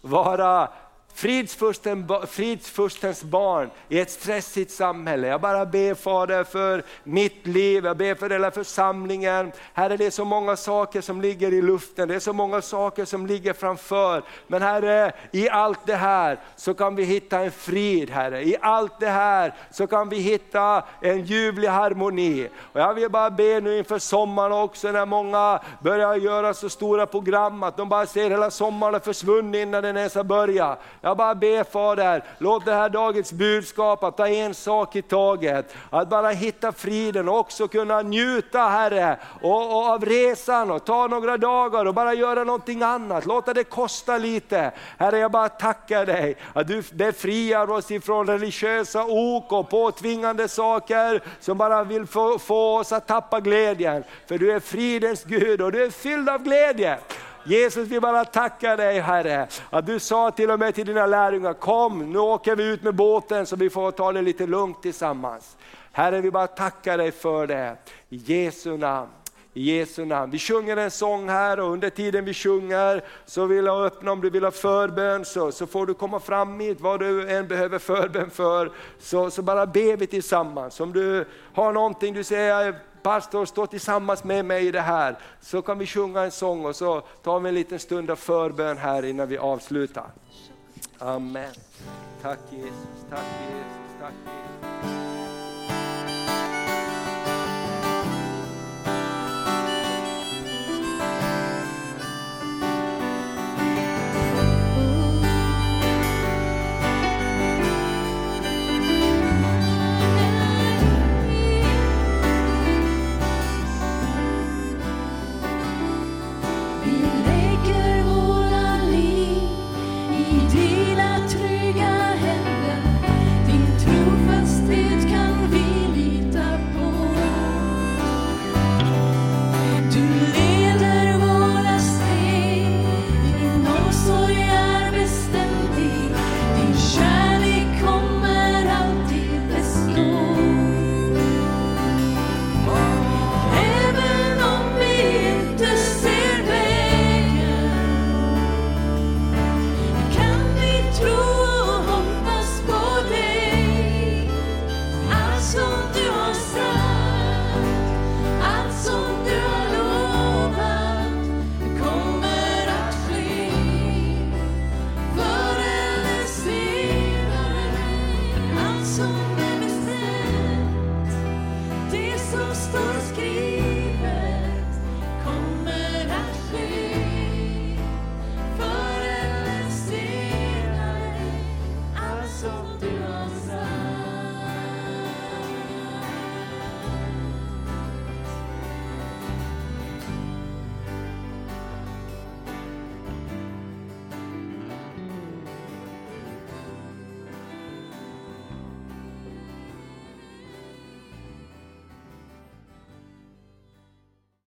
[0.00, 0.68] vara
[1.14, 5.26] Fridsfursten, fridsfurstens barn i ett stressigt samhälle.
[5.28, 9.52] Jag bara ber Fader för mitt liv, jag ber för hela församlingen.
[9.74, 13.04] Herre det är så många saker som ligger i luften, det är så många saker
[13.04, 14.22] som ligger framför.
[14.46, 18.42] Men Herre, i allt det här så kan vi hitta en frid Herre.
[18.42, 22.48] I allt det här så kan vi hitta en ljuvlig harmoni.
[22.72, 27.06] Och jag vill bara be nu inför sommaren också när många börjar göra så stora
[27.06, 30.78] program att de bara ser hela sommaren försvunnit innan den ens har börjat.
[31.02, 35.74] Jag bara ber Fader, låt det här dagens budskap att ta en sak i taget,
[35.90, 41.06] att bara hitta friden och också kunna njuta Herre och, och av resan och ta
[41.06, 44.72] några dagar och bara göra någonting annat, låta det kosta lite.
[44.98, 51.22] Herre jag bara tackar dig att du befriar oss ifrån religiösa ok och påtvingande saker
[51.40, 54.04] som bara vill få, få oss att tappa glädjen.
[54.26, 56.98] För du är fridens Gud och du är fylld av glädje.
[57.44, 61.52] Jesus vi bara tackar dig Herre, att du sa till och med till dina lärjungar,
[61.52, 65.56] kom nu åker vi ut med båten så vi får ta det lite lugnt tillsammans.
[65.92, 67.76] Herre vi bara tackar dig för det,
[68.08, 69.10] i Jesu namn.
[69.54, 70.32] I Jesu namn.
[70.32, 74.20] Vi sjunger en sång här och under tiden vi sjunger så vill jag öppna om
[74.20, 77.78] du vill ha förbön så, så får du komma fram hit vad du än behöver
[77.78, 78.72] förbön för.
[78.98, 80.80] Så, så bara ber vi tillsammans.
[80.80, 81.24] Om du
[81.54, 85.86] har någonting du säger, pastor stå tillsammans med mig i det här, så kan vi
[85.86, 89.38] sjunga en sång och så tar vi en liten stund av förbön här innan vi
[89.38, 90.10] avslutar.
[90.98, 91.54] Amen.
[92.22, 95.29] Tack Jesus, tack Jesus, tack Jesus.